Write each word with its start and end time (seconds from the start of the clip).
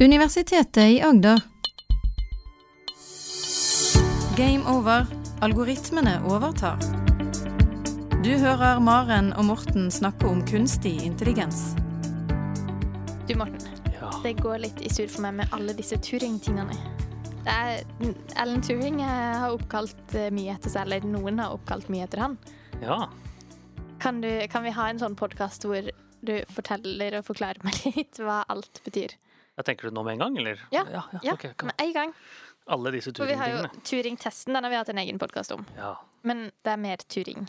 Universitetet 0.00 0.90
i 0.90 1.02
Agder. 1.02 1.40
Game 4.36 4.70
over. 4.78 5.06
Algoritmene 5.40 6.16
overtar. 6.26 6.78
Du 8.24 8.32
hører 8.38 8.80
Maren 8.82 9.30
og 9.38 9.44
Morten 9.44 9.86
snakke 9.94 10.26
om 10.26 10.40
kunstig 10.46 10.96
intelligens. 11.06 11.76
Du, 13.28 13.36
Morten. 13.38 13.62
Ja. 14.00 14.10
Det 14.24 14.32
går 14.42 14.64
litt 14.64 14.82
i 14.82 14.90
surr 14.90 15.12
for 15.12 15.22
meg 15.28 15.38
med 15.38 15.54
alle 15.54 15.76
disse 15.78 16.00
Turing-tingene. 16.02 16.74
Det 17.44 17.54
er 17.54 17.84
Alan 18.42 18.64
Turing 18.66 18.98
eh, 18.98 19.34
har 19.44 19.54
oppkalt 19.54 20.16
eh, 20.18 20.32
mye 20.34 20.56
etter 20.56 20.74
seg, 20.74 20.88
eller 20.88 21.06
noen 21.06 21.38
har 21.38 21.54
oppkalt 21.54 21.86
mye 21.92 22.08
etter 22.08 22.26
han. 22.26 22.34
ja. 22.82 23.04
Kan, 24.02 24.18
du, 24.20 24.28
kan 24.50 24.66
vi 24.66 24.74
ha 24.74 24.88
en 24.90 24.98
sånn 25.00 25.14
podkast 25.16 25.64
hvor 25.64 25.86
du 26.26 26.34
forteller 26.52 27.20
og 27.20 27.28
forklarer 27.30 27.62
meg 27.64 27.78
litt 27.94 28.18
hva 28.18 28.42
alt 28.50 28.82
betyr? 28.84 29.14
Jeg 29.54 29.68
tenker 29.68 29.88
du 29.88 29.94
nå 29.94 30.02
med 30.06 30.16
en 30.16 30.24
gang, 30.24 30.38
eller? 30.42 30.64
Ja. 30.74 30.82
ja, 30.90 31.04
Ja, 31.14 31.20
ja 31.28 31.36
okay, 31.36 31.54
med 31.62 31.78
en 31.78 31.92
gang. 31.94 32.14
Alle 32.74 32.94
disse 32.94 33.12
For 33.14 33.28
vi 33.28 33.36
har 33.38 33.52
jo 33.52 33.60
Turing-tingene. 33.60 33.86
Turing-testen, 33.90 34.56
den 34.56 34.66
har 34.66 34.72
vi 34.72 34.78
hatt 34.80 34.90
en 34.90 35.00
egen 35.02 35.20
podkast 35.20 35.52
om. 35.54 35.66
Ja. 35.76 35.94
Men 36.24 36.48
det 36.64 36.72
er 36.72 36.80
mer 36.80 37.04
Turing. 37.04 37.44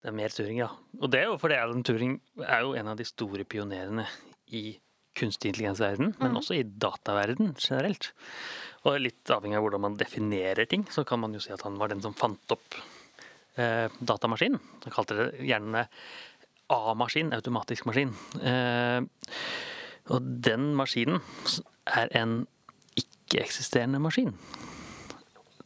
Det 0.00 0.10
er 0.10 0.16
mer 0.16 0.32
Turing, 0.32 0.58
ja. 0.62 0.70
Og 1.00 1.12
det 1.12 1.20
er 1.20 1.28
jo 1.28 1.36
fordi 1.40 1.58
Alan 1.60 1.84
Turing 1.86 2.16
er 2.42 2.64
jo 2.64 2.72
en 2.78 2.90
av 2.90 2.96
de 2.98 3.06
store 3.08 3.44
pionerene 3.48 4.06
i 4.56 4.64
kunstig 5.14 5.52
intelligens-verden, 5.52 6.16
men 6.18 6.32
mm. 6.32 6.38
også 6.40 6.56
i 6.56 6.64
dataverden 6.64 7.52
generelt. 7.54 8.10
Og 8.84 8.98
litt 9.00 9.30
avhengig 9.30 9.60
av 9.60 9.64
hvordan 9.64 9.84
man 9.84 9.98
definerer 10.00 10.66
ting, 10.68 10.88
så 10.90 11.04
kan 11.06 11.22
man 11.22 11.36
jo 11.36 11.42
si 11.44 11.52
at 11.54 11.62
han 11.64 11.78
var 11.78 11.92
den 11.92 12.02
som 12.02 12.16
fant 12.18 12.56
opp 12.56 12.80
eh, 13.60 13.86
datamaskinen. 14.00 14.58
Han 14.84 14.96
kalte 14.96 15.18
det 15.20 15.28
gjerne 15.46 15.86
A-maskin, 16.74 17.30
automatisk 17.36 17.86
maskin. 17.86 18.10
Eh, 18.40 19.04
og 20.12 20.30
den 20.44 20.72
maskinen 20.76 21.22
er 21.88 22.10
en 22.18 22.42
ikke-eksisterende 22.98 24.00
maskin. 24.02 24.34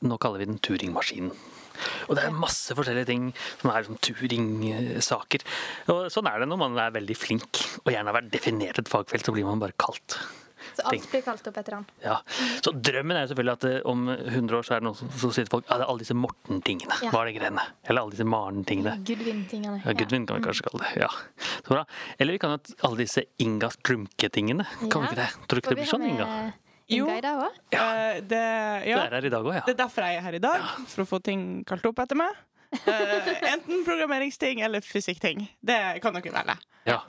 Nå 0.06 0.18
kaller 0.22 0.42
vi 0.42 0.50
den 0.50 0.60
Turing-maskinen. 0.62 1.32
Og 2.08 2.16
det 2.18 2.24
er 2.24 2.34
masse 2.34 2.74
forskjellige 2.74 3.08
ting 3.10 3.28
som 3.60 3.70
er 3.72 3.86
sånn 3.86 4.00
Turing-saker. 4.02 5.44
Og 5.94 6.06
sånn 6.14 6.28
er 6.30 6.42
det 6.42 6.50
når 6.50 6.60
man 6.62 6.78
er 6.82 6.94
veldig 6.94 7.16
flink 7.18 7.62
og 7.84 7.92
gjerne 7.92 8.10
har 8.10 8.18
vært 8.20 8.32
definert 8.34 8.80
et 8.82 8.90
fagfelt, 8.90 9.26
så 9.26 9.34
blir 9.34 9.46
man 9.46 9.62
bare 9.62 9.76
kalt. 9.78 10.18
Så 10.78 10.84
alt 10.86 11.06
blir 11.10 11.22
kalt 11.26 11.48
opp 11.50 11.56
etter 11.58 11.74
han. 11.74 11.86
Ja. 12.04 12.16
Så 12.62 12.70
drømmen 12.70 13.16
er 13.18 13.24
jo 13.24 13.30
selvfølgelig 13.32 13.54
at 13.56 13.64
eh, 13.66 13.78
om 13.90 14.04
100 14.12 14.58
år 14.58 14.66
så 14.68 14.76
er 14.76 14.82
det 14.82 14.86
noen 14.86 14.98
som 15.00 15.32
sier 15.34 15.48
til 15.48 15.52
folk 15.56 15.66
Ja, 15.66 15.80
det 15.80 15.86
er 15.88 15.90
alle 15.90 16.04
disse 16.04 16.14
Morten-tingene. 16.14 17.00
Ja. 17.02 17.10
Hva 17.10 17.24
er 17.24 17.30
det 17.32 17.34
greiene? 17.40 17.64
Eller 17.88 18.04
alle 18.04 18.14
disse 18.14 18.28
Maren-tingene. 18.28 18.94
Gudvin-tingene. 19.08 19.82
Ja, 19.82 19.96
Gudvin 19.98 20.28
kan 20.28 20.38
vi 20.38 20.46
kanskje 20.46 20.68
kalle 20.68 20.84
det. 20.84 21.02
Ja. 21.02 21.10
Så 21.58 21.74
bra. 21.74 21.82
Eller 22.18 22.38
vi 22.38 22.42
kan 22.44 22.54
ha 22.54 22.60
alle 22.86 23.02
disse 23.02 23.26
Inga 23.42 23.72
Strumke-tingene. 23.74 24.68
Kan 24.86 25.02
vi 25.02 25.10
ikke 25.10 25.20
det? 25.24 25.28
Tror 25.34 25.58
du 25.58 25.64
ikke 25.64 25.74
det 25.74 25.82
blir 25.82 25.90
sånn, 25.90 26.06
Inga? 26.12 26.30
Jo. 26.88 27.04
ja. 27.10 27.84
Eh, 28.14 28.22
det, 28.24 28.44
ja, 28.88 29.02
er 29.02 29.18
her 29.18 29.26
i 29.28 29.32
dag 29.32 29.44
òg, 29.44 29.58
det 29.66 29.74
er 29.74 29.80
derfor 29.82 30.06
jeg 30.06 30.22
er 30.22 30.24
her 30.24 30.38
i 30.38 30.40
dag. 30.40 30.70
For 30.88 31.04
å 31.04 31.10
få 31.10 31.18
ting 31.24 31.42
kalt 31.68 31.84
opp 31.90 32.00
etter 32.06 32.16
meg. 32.16 32.32
Uh, 32.68 33.28
enten 33.54 33.84
programmeringsting 33.84 34.62
eller 34.64 34.84
fysikkting. 34.84 35.46
Det 35.60 35.78
kan 36.04 36.16
dere 36.16 36.32
velge. 36.32 36.58
ja. 36.88 37.02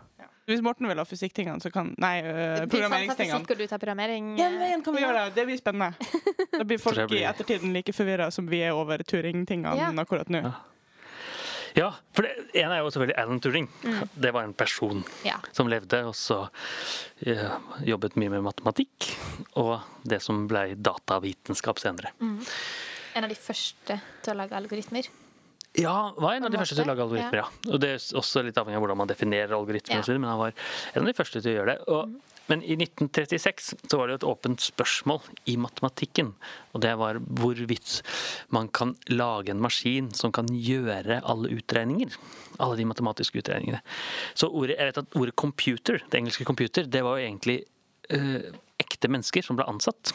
Hvis 0.50 0.64
Morten 0.66 0.88
vil 0.90 0.98
ha 0.98 1.06
fysikktingene, 1.06 1.62
så 1.62 1.70
kan 1.74 1.92
Nei, 2.02 2.16
uh, 2.26 2.64
programmeringstingene. 2.72 3.38
Fysikk, 3.44 3.52
og 3.54 3.62
du 3.62 3.68
tar 3.70 3.82
programmering. 3.84 4.32
Den 4.40 4.58
veien 4.62 4.82
kan 4.86 4.96
vi 4.98 5.04
gjøre 5.06 5.28
det. 5.28 5.36
Det 5.38 5.46
blir 5.46 5.60
spennende. 5.62 6.10
Da 6.58 6.64
blir 6.66 6.82
folk 6.86 6.98
blir- 7.12 7.22
i 7.22 7.28
ettertiden 7.30 7.76
like 7.76 7.94
forvirra 7.94 8.32
som 8.34 8.50
vi 8.50 8.64
er 8.66 8.74
over 8.74 9.04
Turing-tingene 9.06 9.78
Ja. 9.78 9.92
akkurat 10.02 10.30
nå. 10.34 10.42
Ja. 10.48 10.56
Ja, 11.78 11.92
for 12.18 12.26
det 12.26 12.32
ene 12.58 12.74
er 12.74 12.82
jo 12.82 12.90
selvfølgelig 12.90 13.18
Alan 13.22 13.40
Turing. 13.46 13.68
Det 14.18 14.32
var 14.34 14.44
en 14.48 14.56
person 14.58 15.04
Ja. 15.24 15.36
som 15.54 15.70
levde, 15.70 16.00
og 16.10 16.16
så 16.18 16.40
eh, 17.22 17.46
jobbet 17.86 18.18
mye 18.18 18.32
med 18.34 18.42
matematikk. 18.42 19.12
Og 19.62 19.76
det 20.04 20.18
som 20.26 20.48
ble 20.50 20.74
datavitenskap 20.76 21.78
senere. 21.80 22.10
En 22.20 23.24
av 23.24 23.30
de 23.30 23.38
første 23.38 24.00
til 24.26 24.34
å 24.34 24.38
lage 24.42 24.58
algoritmer. 24.58 25.08
Ja, 25.78 26.14
var 26.18 26.34
en 26.34 26.48
av 26.48 26.52
de 26.52 26.58
første 26.58 26.76
til 26.76 26.88
å 26.88 26.90
lage 26.90 27.04
algoritmer, 27.06 27.44
ja. 27.44 27.50
Og 27.70 27.78
det 27.82 27.92
er 27.94 28.06
også 28.18 28.42
litt 28.42 28.58
avhengig 28.58 28.80
av 28.80 28.84
hvordan 28.84 28.98
man 29.04 29.10
definerer 29.12 29.54
algoritmer, 29.54 30.00
Ja. 30.00 30.00
og 30.00 30.08
så 30.08 30.12
videre, 30.12 30.24
men 30.24 30.30
han 30.32 30.40
var 30.40 30.54
en 30.96 31.02
av 31.04 31.06
de 31.06 31.14
første 31.14 31.42
til 31.42 31.52
å 31.52 31.56
gjøre 31.60 31.76
det. 31.76 31.88
Og, 31.88 32.18
Men 32.50 32.64
i 32.64 32.74
1936 32.74 33.76
så 33.86 33.98
var 34.00 34.08
det 34.08 34.16
et 34.16 34.24
åpent 34.26 34.58
spørsmål 34.58 35.22
i 35.46 35.56
matematikken, 35.56 36.34
og 36.74 36.82
det 36.82 36.98
var 36.98 37.20
hvorvidt 37.22 38.02
man 38.50 38.68
kan 38.70 38.96
lage 39.08 39.52
en 39.52 39.62
maskin 39.62 40.10
som 40.12 40.32
kan 40.32 40.48
gjøre 40.48 41.22
alle 41.24 41.52
utregninger. 41.54 42.10
Alle 42.58 42.76
de 42.76 42.86
matematiske 42.86 43.38
utregningene. 43.38 43.84
Så 44.34 44.50
ordet, 44.50 44.80
jeg 44.80 44.90
vet 44.90 44.98
at 44.98 45.16
ordet 45.16 45.36
computer, 45.36 46.02
det 46.10 46.18
engelske 46.18 46.44
computer, 46.44 46.90
det 46.90 47.04
var 47.04 47.20
jo 47.20 47.28
egentlig 47.28 47.66
øh, 48.10 48.50
ekte 48.80 49.08
mennesker 49.08 49.46
som 49.46 49.56
ble 49.56 49.70
ansatt, 49.70 50.12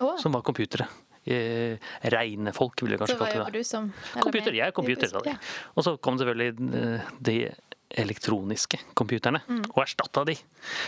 oh. 0.00 0.16
som 0.16 0.32
var 0.32 0.40
computere. 0.40 0.88
Uh, 1.28 1.76
Regnefolk, 2.14 2.80
ville 2.80 2.96
jeg 2.96 3.02
kanskje 3.02 3.16
hva 3.18 3.26
kalt 3.26 3.34
det. 3.34 3.38
da. 3.38 3.44
jobber 3.44 3.58
du 3.58 3.64
som? 3.68 3.88
Computer, 4.22 4.54
jeg 4.56 4.66
er 4.66 4.72
computer. 4.76 5.16
Ja. 5.28 5.34
Og 5.76 5.84
så 5.84 5.96
kom 6.00 6.16
selvfølgelig 6.20 6.70
eh, 6.78 7.10
de 7.28 7.34
elektroniske 7.98 8.78
computerne 8.96 9.40
Mm. 9.48 9.62
og 9.74 9.78
erstatta 9.82 10.24
de. 10.28 10.34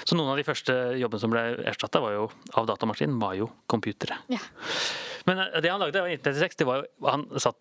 Så 0.04 0.16
noen 0.16 0.30
av 0.32 0.36
de 0.36 0.44
første 0.44 0.74
jobbene 1.00 1.20
som 1.22 1.30
ble 1.32 1.42
erstatta 1.70 2.00
av 2.00 2.66
datamaskinen, 2.68 3.18
var 3.20 3.34
jo 3.38 3.50
computere. 3.66 4.18
Ja. 4.28 4.38
Men 5.28 5.38
eh, 5.46 5.60
det 5.64 5.70
han 5.72 5.80
lagde 5.80 6.02
i 6.04 6.16
1936, 6.18 6.56
det 6.60 6.66
var 6.68 6.82
jo 6.82 7.08
Han 7.08 7.26
satt 7.40 7.56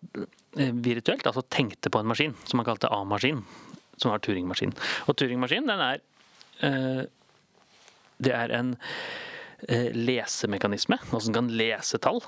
eh, 0.56 0.72
virtuelt, 0.72 1.24
altså 1.26 1.42
tenkte 1.48 1.90
på 1.92 2.00
en 2.00 2.06
maskin 2.12 2.36
som 2.44 2.60
han 2.60 2.68
kalte 2.68 2.88
A-maskin, 2.92 3.44
som 3.96 4.10
var 4.12 4.20
Turing-maskin. 4.24 4.72
Og 5.08 5.16
Turing-maskin, 5.16 5.66
den 5.68 5.80
er 5.80 6.00
eh, 6.64 7.04
Det 8.20 8.32
er 8.36 8.52
en 8.52 8.74
eh, 8.76 9.29
lesemekanisme, 9.94 10.96
altså 11.10 11.28
den 11.28 11.36
kan 11.36 11.50
lese 11.60 12.00
tall. 12.02 12.22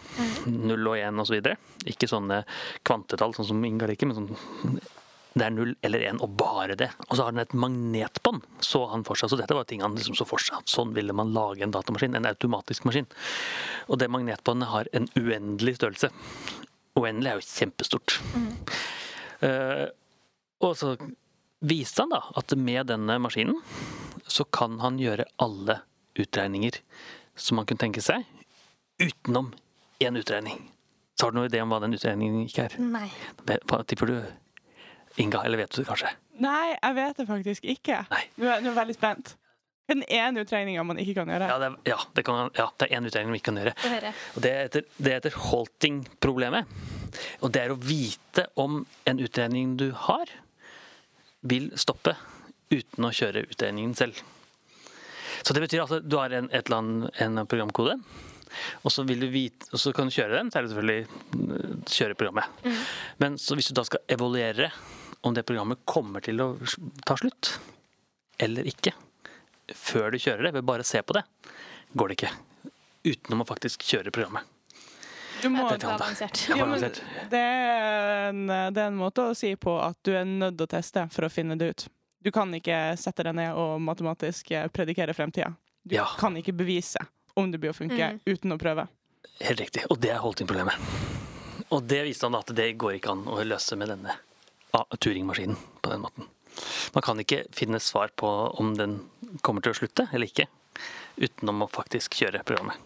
Null 0.47 0.91
og 0.91 0.99
én 1.01 1.23
osv. 1.23 1.39
Ikke 1.89 2.11
sånne 2.11 2.43
kvantetall, 2.87 3.37
sånn 3.37 3.49
som 3.53 3.65
Inga 3.65 3.89
liker, 3.91 4.11
men 4.11 4.19
sånn 4.19 4.83
det 5.33 5.47
er 5.47 5.53
null 5.55 5.71
eller 5.87 6.03
én, 6.11 6.19
og 6.21 6.35
bare 6.37 6.75
det. 6.77 6.91
Og 7.09 7.17
så 7.17 7.25
har 7.25 7.33
den 7.33 7.43
et 7.43 7.55
magnetbånd, 7.57 8.43
så 8.65 8.83
han 8.91 9.05
for 9.09 9.17
seg. 9.17 9.31
Så 9.33 9.39
dette 9.41 9.57
var 9.57 9.65
ting 9.69 9.81
han 9.85 9.97
liksom 9.97 10.17
så 10.19 10.27
for 10.29 10.43
seg. 10.43 10.61
Sånn 10.69 10.93
ville 10.97 11.15
man 11.17 11.33
lage 11.33 11.65
en 11.65 11.73
datamaskin, 11.73 12.19
en 12.19 12.29
automatisk 12.29 12.85
maskin. 12.89 13.09
Og 13.89 14.01
det 14.03 14.11
magnetbåndet 14.13 14.73
har 14.73 14.91
en 14.93 15.09
uendelig 15.17 15.79
størrelse. 15.79 16.13
Uendelig 17.01 17.33
er 17.33 17.41
jo 17.41 17.49
kjempestort. 17.49 18.19
Eh, 19.43 19.87
og 20.63 20.77
så 20.79 20.93
viste 21.65 22.05
han 22.05 22.13
da 22.13 22.21
at 22.39 22.53
med 22.59 22.93
denne 22.93 23.17
maskinen 23.23 23.57
så 24.31 24.45
kan 24.45 24.77
han 24.83 25.01
gjøre 25.01 25.27
alle 25.43 25.81
utregninger 26.21 26.77
som 27.37 27.59
man 27.59 27.67
kunne 27.69 27.83
tenke 27.83 28.03
seg, 28.05 28.25
utenom 29.03 29.53
én 30.03 30.19
utregning. 30.19 30.61
Så 31.17 31.27
har 31.27 31.35
du 31.35 31.39
noen 31.39 31.51
idé 31.51 31.61
om 31.63 31.73
hva 31.73 31.81
den 31.83 31.95
utregningen 31.97 32.47
ikke 32.47 32.67
er? 32.69 32.79
Nei. 32.83 33.09
Hva 33.69 33.83
tipper 33.87 34.11
du, 34.11 34.17
Inga? 35.21 35.43
Eller 35.45 35.61
vet 35.61 35.75
du 35.75 35.83
det 35.83 35.89
kanskje? 35.91 36.11
Nei, 36.41 36.73
jeg 36.73 36.97
vet 36.97 37.19
det 37.21 37.29
faktisk 37.29 37.67
ikke. 37.69 38.03
Nei. 38.11 38.25
Nå 38.41 38.49
er 38.49 38.65
jeg 38.65 38.77
veldig 38.79 38.97
spent. 38.97 39.35
Den 39.91 40.05
ene 40.09 40.45
utregninga 40.47 40.85
man 40.87 41.01
ikke 41.03 41.19
kan 41.19 41.29
gjøre? 41.29 41.49
Ja, 41.51 41.59
det 41.61 41.69
er, 41.69 41.77
ja, 41.91 41.99
det, 42.17 42.25
kan, 42.25 42.51
ja, 42.57 42.69
det 42.79 42.87
er 42.87 42.97
én 42.97 43.09
utregning 43.09 43.33
man 43.35 43.41
ikke 43.41 43.51
kan 43.51 43.61
gjøre. 43.61 44.13
Og 44.37 44.45
det 44.45 44.53
heter, 44.57 44.87
det 44.97 45.15
heter 45.19 45.39
halting-problemet. 45.51 46.77
Og 47.43 47.53
det 47.53 47.65
er 47.65 47.75
å 47.75 47.81
vite 47.83 48.47
om 48.63 48.85
en 49.11 49.23
utregning 49.23 49.75
du 49.81 49.91
har, 50.07 50.31
vil 51.43 51.73
stoppe 51.77 52.15
uten 52.73 53.05
å 53.05 53.13
kjøre 53.13 53.45
utregningen 53.51 53.93
selv. 53.99 54.23
Så 55.43 55.55
det 55.55 55.65
betyr 55.65 55.83
altså 55.83 56.01
du 56.01 56.17
har 56.19 56.33
en, 56.37 56.49
et 56.51 56.67
eller 56.67 56.79
annet, 56.79 57.23
en 57.23 57.43
programkode, 57.51 57.97
og 58.83 58.93
så, 58.93 59.05
vil 59.09 59.23
du 59.25 59.29
vite, 59.33 59.69
og 59.73 59.81
så 59.81 59.93
kan 59.97 60.09
du 60.09 60.15
kjøre 60.15 60.37
den, 60.37 60.51
så 60.53 60.59
er 60.59 60.67
det 60.67 60.73
selvfølgelig 60.73 61.07
mm, 61.35 61.85
kjøre 61.89 62.19
programmet. 62.21 62.67
Men 63.23 63.39
så 63.41 63.57
hvis 63.59 63.71
du 63.71 63.77
da 63.79 63.85
skal 63.89 64.05
evaluere 64.13 64.71
om 65.23 65.35
det 65.35 65.47
programmet 65.49 65.85
kommer 65.89 66.25
til 66.25 66.43
å 66.43 66.49
ta 67.07 67.17
slutt, 67.19 67.55
eller 68.43 68.67
ikke, 68.69 68.95
før 69.73 70.13
du 70.13 70.21
kjører 70.21 70.49
det, 70.49 70.57
ved 70.59 70.67
bare 70.69 70.85
å 70.85 70.89
se 70.89 71.03
på 71.03 71.17
det, 71.17 71.25
går 71.97 72.11
det 72.11 72.19
ikke. 72.19 72.33
Utenom 73.07 73.45
å 73.45 73.49
faktisk 73.49 73.87
kjøre 73.87 74.13
programmet. 74.15 74.49
Du 75.43 75.49
må, 75.51 75.65
Det 75.73 75.87
var 75.87 75.97
avansert. 75.97 76.45
Ja, 76.53 76.67
men 76.67 76.79
det, 76.79 77.39
er 77.39 78.29
en, 78.29 78.45
det 78.47 78.79
er 78.79 78.93
en 78.93 78.99
måte 78.99 79.25
å 79.27 79.35
si 79.35 79.57
på 79.59 79.75
at 79.83 79.99
du 80.07 80.13
er 80.15 80.29
nødt 80.29 80.61
til 80.61 80.69
å 80.69 80.71
teste 80.71 81.03
for 81.11 81.27
å 81.27 81.33
finne 81.33 81.57
det 81.59 81.73
ut. 81.73 81.87
Du 82.23 82.31
kan 82.31 82.53
ikke 82.55 82.97
sette 83.01 83.25
deg 83.27 83.35
ned 83.35 83.57
og 83.59 83.81
matematisk 83.83 84.51
eh, 84.55 84.69
predikere 84.73 85.15
fremtida. 85.17 85.53
Du 85.83 85.97
Ja. 85.97 86.05
kan 86.19 86.37
ikke 86.39 86.53
bevise 86.55 86.99
om 87.37 87.51
det 87.51 87.59
blir 87.61 87.73
å 87.73 87.77
funke 87.77 88.13
Mm. 88.13 88.21
uten 88.27 88.53
å 88.53 88.59
prøve. 88.59 88.89
Helt 89.41 89.61
riktig. 89.61 89.85
Og 89.91 89.99
det 90.01 90.11
er 90.11 90.19
Holting-problemet. 90.23 90.75
Og 91.73 91.83
det 91.89 92.05
viste 92.05 92.27
han 92.29 92.35
at 92.37 92.47
det 92.55 92.77
går 92.79 92.99
ikke 93.01 93.11
an 93.11 93.25
å 93.27 93.43
løse 93.45 93.77
med 93.77 93.89
denne 93.89 94.15
ah, 94.75 94.85
Turing-maskinen 95.01 95.57
på 95.83 95.91
den 95.91 96.01
måten. 96.05 96.27
Man 96.95 97.03
kan 97.03 97.19
ikke 97.19 97.47
finne 97.51 97.81
svar 97.81 98.09
på 98.15 98.29
om 98.61 98.75
den 98.77 98.99
kommer 99.41 99.63
til 99.65 99.73
å 99.73 99.79
slutte 99.81 100.07
eller 100.13 100.27
ikke, 100.29 100.47
utenom 101.17 101.63
å 101.65 101.71
faktisk 101.71 102.13
kjøre 102.21 102.45
programmet. 102.45 102.77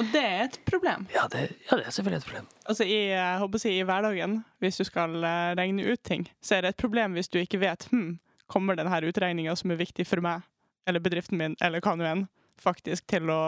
Og 0.00 0.06
det 0.14 0.22
er 0.24 0.44
et 0.46 0.58
problem. 0.64 1.06
Ja, 1.12 1.26
det, 1.28 1.50
ja, 1.70 1.76
det 1.76 1.84
er 1.86 1.90
selvfølgelig 1.92 2.22
et 2.22 2.24
problem. 2.30 2.46
Altså 2.64 2.84
i, 2.88 2.96
jeg 3.12 3.38
håper 3.42 3.58
å 3.58 3.60
si, 3.60 3.72
I 3.76 3.84
hverdagen, 3.84 4.38
hvis 4.64 4.78
du 4.80 4.84
skal 4.88 5.16
eh, 5.28 5.54
regne 5.58 5.84
ut 5.92 6.02
ting, 6.02 6.24
så 6.40 6.56
er 6.56 6.62
det 6.64 6.68
et 6.72 6.80
problem 6.80 7.12
hvis 7.18 7.28
du 7.28 7.38
ikke 7.42 7.60
vet 7.60 7.84
hm, 7.92 8.14
kommer 8.52 8.78
denne 8.78 9.02
utregninga 9.08 9.56
som 9.58 9.72
er 9.72 9.80
viktig 9.80 10.06
for 10.08 10.24
meg 10.24 10.44
eller 10.88 11.02
bedriften 11.02 11.38
min, 11.38 11.56
eller 11.62 11.82
hva 11.82 11.94
nå 11.96 12.06
enn, 12.08 12.24
faktisk 12.62 13.06
til 13.10 13.30
å, 13.30 13.42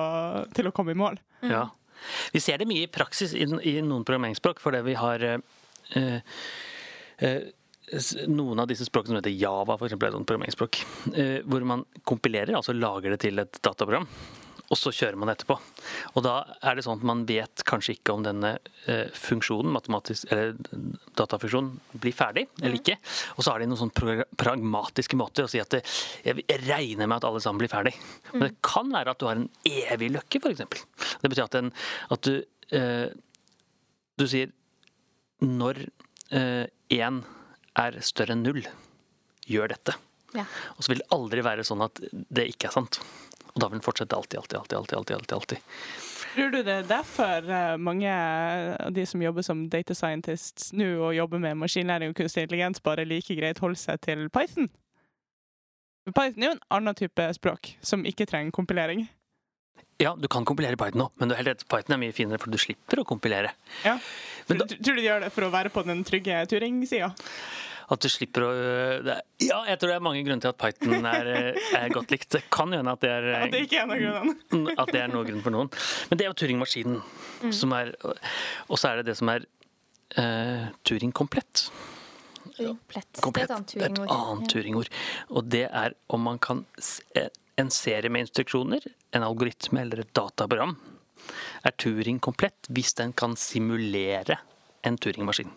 til 0.54 0.68
å 0.68 0.74
komme 0.74 0.94
i 0.94 0.98
mål. 0.98 1.18
Ja. 1.46 1.66
Vi 2.34 2.42
ser 2.42 2.60
det 2.60 2.68
mye 2.70 2.86
i 2.86 2.90
praksis 2.90 3.34
i, 3.34 3.44
i 3.46 3.74
noen 3.82 4.06
programmeringsspråk, 4.06 4.62
fordi 4.62 4.82
vi 4.86 4.96
har 4.98 5.24
eh, 5.24 6.22
eh, 7.18 7.50
noen 8.30 8.62
av 8.62 8.68
disse 8.70 8.86
språkene 8.88 9.14
som 9.14 9.20
heter 9.20 9.34
Java, 9.34 9.76
eksempel, 9.76 10.08
er 10.08 10.12
et 10.12 10.18
sånt 10.18 10.30
programmeringsspråk, 10.30 10.80
eh, 11.14 11.36
hvor 11.46 11.66
man 11.68 11.84
kompilerer, 12.06 12.54
altså 12.58 12.74
lager 12.76 13.14
det 13.14 13.20
til 13.26 13.42
et 13.42 13.60
dataprogram, 13.62 14.08
og 14.72 14.78
så 14.78 14.92
kjører 14.94 15.18
man 15.20 15.30
etterpå. 15.32 15.56
Og 16.16 16.24
da 16.24 16.34
er 16.64 16.76
det 16.76 16.84
sånn 16.86 16.98
at 17.00 17.06
man 17.06 17.24
vet 17.28 17.64
kanskje 17.68 17.96
ikke 17.98 18.14
om 18.16 18.24
denne 18.24 18.54
eh, 18.90 19.10
funksjonen, 19.12 19.72
matematisk, 19.74 20.30
eller 20.32 20.54
datafunksjonen, 21.18 21.74
blir 22.00 22.16
ferdig 22.16 22.46
eller 22.62 22.78
ikke. 22.78 22.96
Og 23.36 23.44
så 23.44 23.52
har 23.52 23.60
de 23.60 23.68
noen 23.68 23.82
sånn 23.82 23.92
pragmatiske 24.40 25.18
måter 25.20 25.46
å 25.46 25.52
si 25.52 25.60
at 25.62 25.76
det, 25.76 25.82
jeg 26.24 26.46
regner 26.64 27.10
med 27.10 27.18
at 27.18 27.28
alle 27.28 27.42
sammen 27.44 27.60
blir 27.60 27.72
ferdig. 27.72 27.92
Men 28.32 28.48
det 28.48 28.54
kan 28.64 28.92
være 28.94 29.12
at 29.12 29.20
du 29.20 29.28
har 29.28 29.40
en 29.40 29.50
evig 29.68 30.10
løkke, 30.16 30.40
f.eks. 30.40 30.86
Det 31.20 31.30
betyr 31.30 31.44
at, 31.46 31.58
den, 31.58 31.70
at 32.16 32.30
du, 32.30 32.40
eh, 32.72 33.06
du 34.20 34.28
sier 34.30 34.52
når 35.44 35.84
én 36.34 37.18
er 37.78 37.96
større 38.02 38.34
enn 38.34 38.42
null, 38.42 38.64
gjør 39.46 39.74
dette. 39.74 39.92
Ja. 40.34 40.46
Og 40.74 40.82
så 40.82 40.90
vil 40.90 41.02
det 41.02 41.10
aldri 41.14 41.44
være 41.46 41.64
sånn 41.66 41.84
at 41.84 42.00
det 42.10 42.48
ikke 42.50 42.70
er 42.70 42.74
sant. 42.74 42.98
Og 43.54 43.62
da 43.62 43.68
vil 43.70 43.78
den 43.78 43.84
fortsette 43.86 44.16
alltid, 44.18 44.38
alltid, 44.40 44.58
alltid. 44.58 44.76
alltid, 44.78 44.96
alltid, 44.98 45.16
alltid, 45.16 45.34
alltid. 45.36 45.58
Tror 46.34 46.50
du 46.50 46.56
det 46.66 46.72
er 46.80 46.86
derfor 46.90 47.46
eh, 47.46 47.76
mange 47.78 48.10
av 48.10 48.90
de 48.96 49.04
som 49.06 49.22
jobber 49.22 49.44
som 49.46 49.68
data 49.70 49.94
scientists 49.94 50.72
nå 50.74 50.88
og 51.06 51.12
jobber 51.14 51.38
med 51.38 51.60
maskinlæring 51.60 52.10
og 52.10 52.16
kunstig 52.18 52.42
intelligens, 52.48 52.82
bare 52.82 53.04
like 53.06 53.36
greit 53.38 53.60
holder 53.62 53.78
seg 53.78 54.00
til 54.02 54.24
Python? 54.34 54.66
Python 56.10 56.42
er 56.42 56.50
jo 56.50 56.56
en 56.58 56.64
annen 56.74 56.98
type 56.98 57.28
språk 57.38 57.76
som 57.86 58.02
ikke 58.04 58.26
trenger 58.28 58.50
kompilering. 58.52 59.06
Ja, 60.02 60.16
du 60.18 60.26
kan 60.28 60.42
kompilere 60.44 60.74
Python 60.76 61.06
òg, 61.06 61.12
men 61.22 61.30
du 61.30 61.36
har 61.36 61.44
helt 61.44 61.52
rett, 61.54 61.68
Python 61.70 61.94
er 61.94 62.00
mye 62.02 62.12
finere, 62.16 62.40
for 62.42 62.50
du 62.50 62.58
slipper 62.58 62.98
å 63.00 63.06
kompilere. 63.06 63.54
Ja. 63.86 63.94
Men 64.48 64.58
da- 64.58 64.66
Tror 64.66 64.82
tror 64.82 64.98
du 64.98 65.00
de 65.00 65.06
gjør 65.06 65.20
det 65.22 65.30
for 65.32 65.46
å 65.46 65.52
være 65.54 65.70
på 65.72 65.84
den 65.86 66.02
trygge 66.04 66.42
Turing-sida? 66.50 67.12
At 67.90 68.00
du 68.00 68.08
slipper 68.08 68.42
å 68.46 68.50
det 69.04 69.12
er, 69.18 69.22
Ja, 69.44 69.58
jeg 69.68 69.78
tror 69.78 69.88
det 69.92 69.96
er 69.96 70.04
mange 70.06 70.22
grunner 70.24 70.40
til 70.40 70.48
at 70.54 70.58
Python 70.58 71.04
er, 71.06 71.26
øh, 71.26 71.58
er 71.76 71.88
godt 71.92 72.10
likt. 72.14 72.28
Det 72.32 72.42
kan 72.50 72.70
jo 72.72 72.78
hende 72.80 72.92
at 72.96 73.00
det 73.04 73.10
er, 73.10 73.26
At 73.42 73.50
det 73.52 73.60
ikke 73.66 73.82
er 73.82 73.86
noen 73.90 74.04
grunn. 74.04 74.70
at 74.78 74.92
det 74.92 75.00
er 75.02 75.08
noe 75.12 75.24
grunn 75.28 75.42
for 75.44 75.50
noen. 75.50 75.68
Men 76.10 76.18
det 76.18 76.24
er 76.26 76.30
jo 76.32 76.38
Turing-maskinen 76.44 77.52
som 77.52 77.72
er 77.76 77.92
Og 78.68 78.78
så 78.80 78.88
er 78.92 78.96
det 79.02 79.06
det 79.12 79.16
som 79.20 79.28
er 79.28 79.44
uh, 80.18 80.68
Turing 80.84 81.12
komplett. 81.12 81.66
Det 82.54 82.64
er 82.64 83.44
et 83.44 83.50
annet 83.50 83.68
Turing-ord. 83.74 84.48
turingord. 84.48 84.88
Og 85.30 85.48
det 85.50 85.64
er 85.70 85.94
om 86.08 86.20
man 86.22 86.38
kan 86.38 86.64
s- 86.78 87.00
eh, 87.16 87.28
En 87.56 87.70
serie 87.70 88.10
med 88.10 88.26
instruksjoner, 88.26 88.82
en 89.12 89.22
algoritme 89.22 89.78
eller 89.80 90.00
et 90.00 90.12
dataprogram, 90.12 90.72
er 91.64 91.70
Turing 91.78 92.18
komplett 92.20 92.66
hvis 92.68 92.94
den 92.98 93.12
kan 93.12 93.36
simulere 93.36 94.38
en 94.82 94.96
Turing-maskin. 94.98 95.52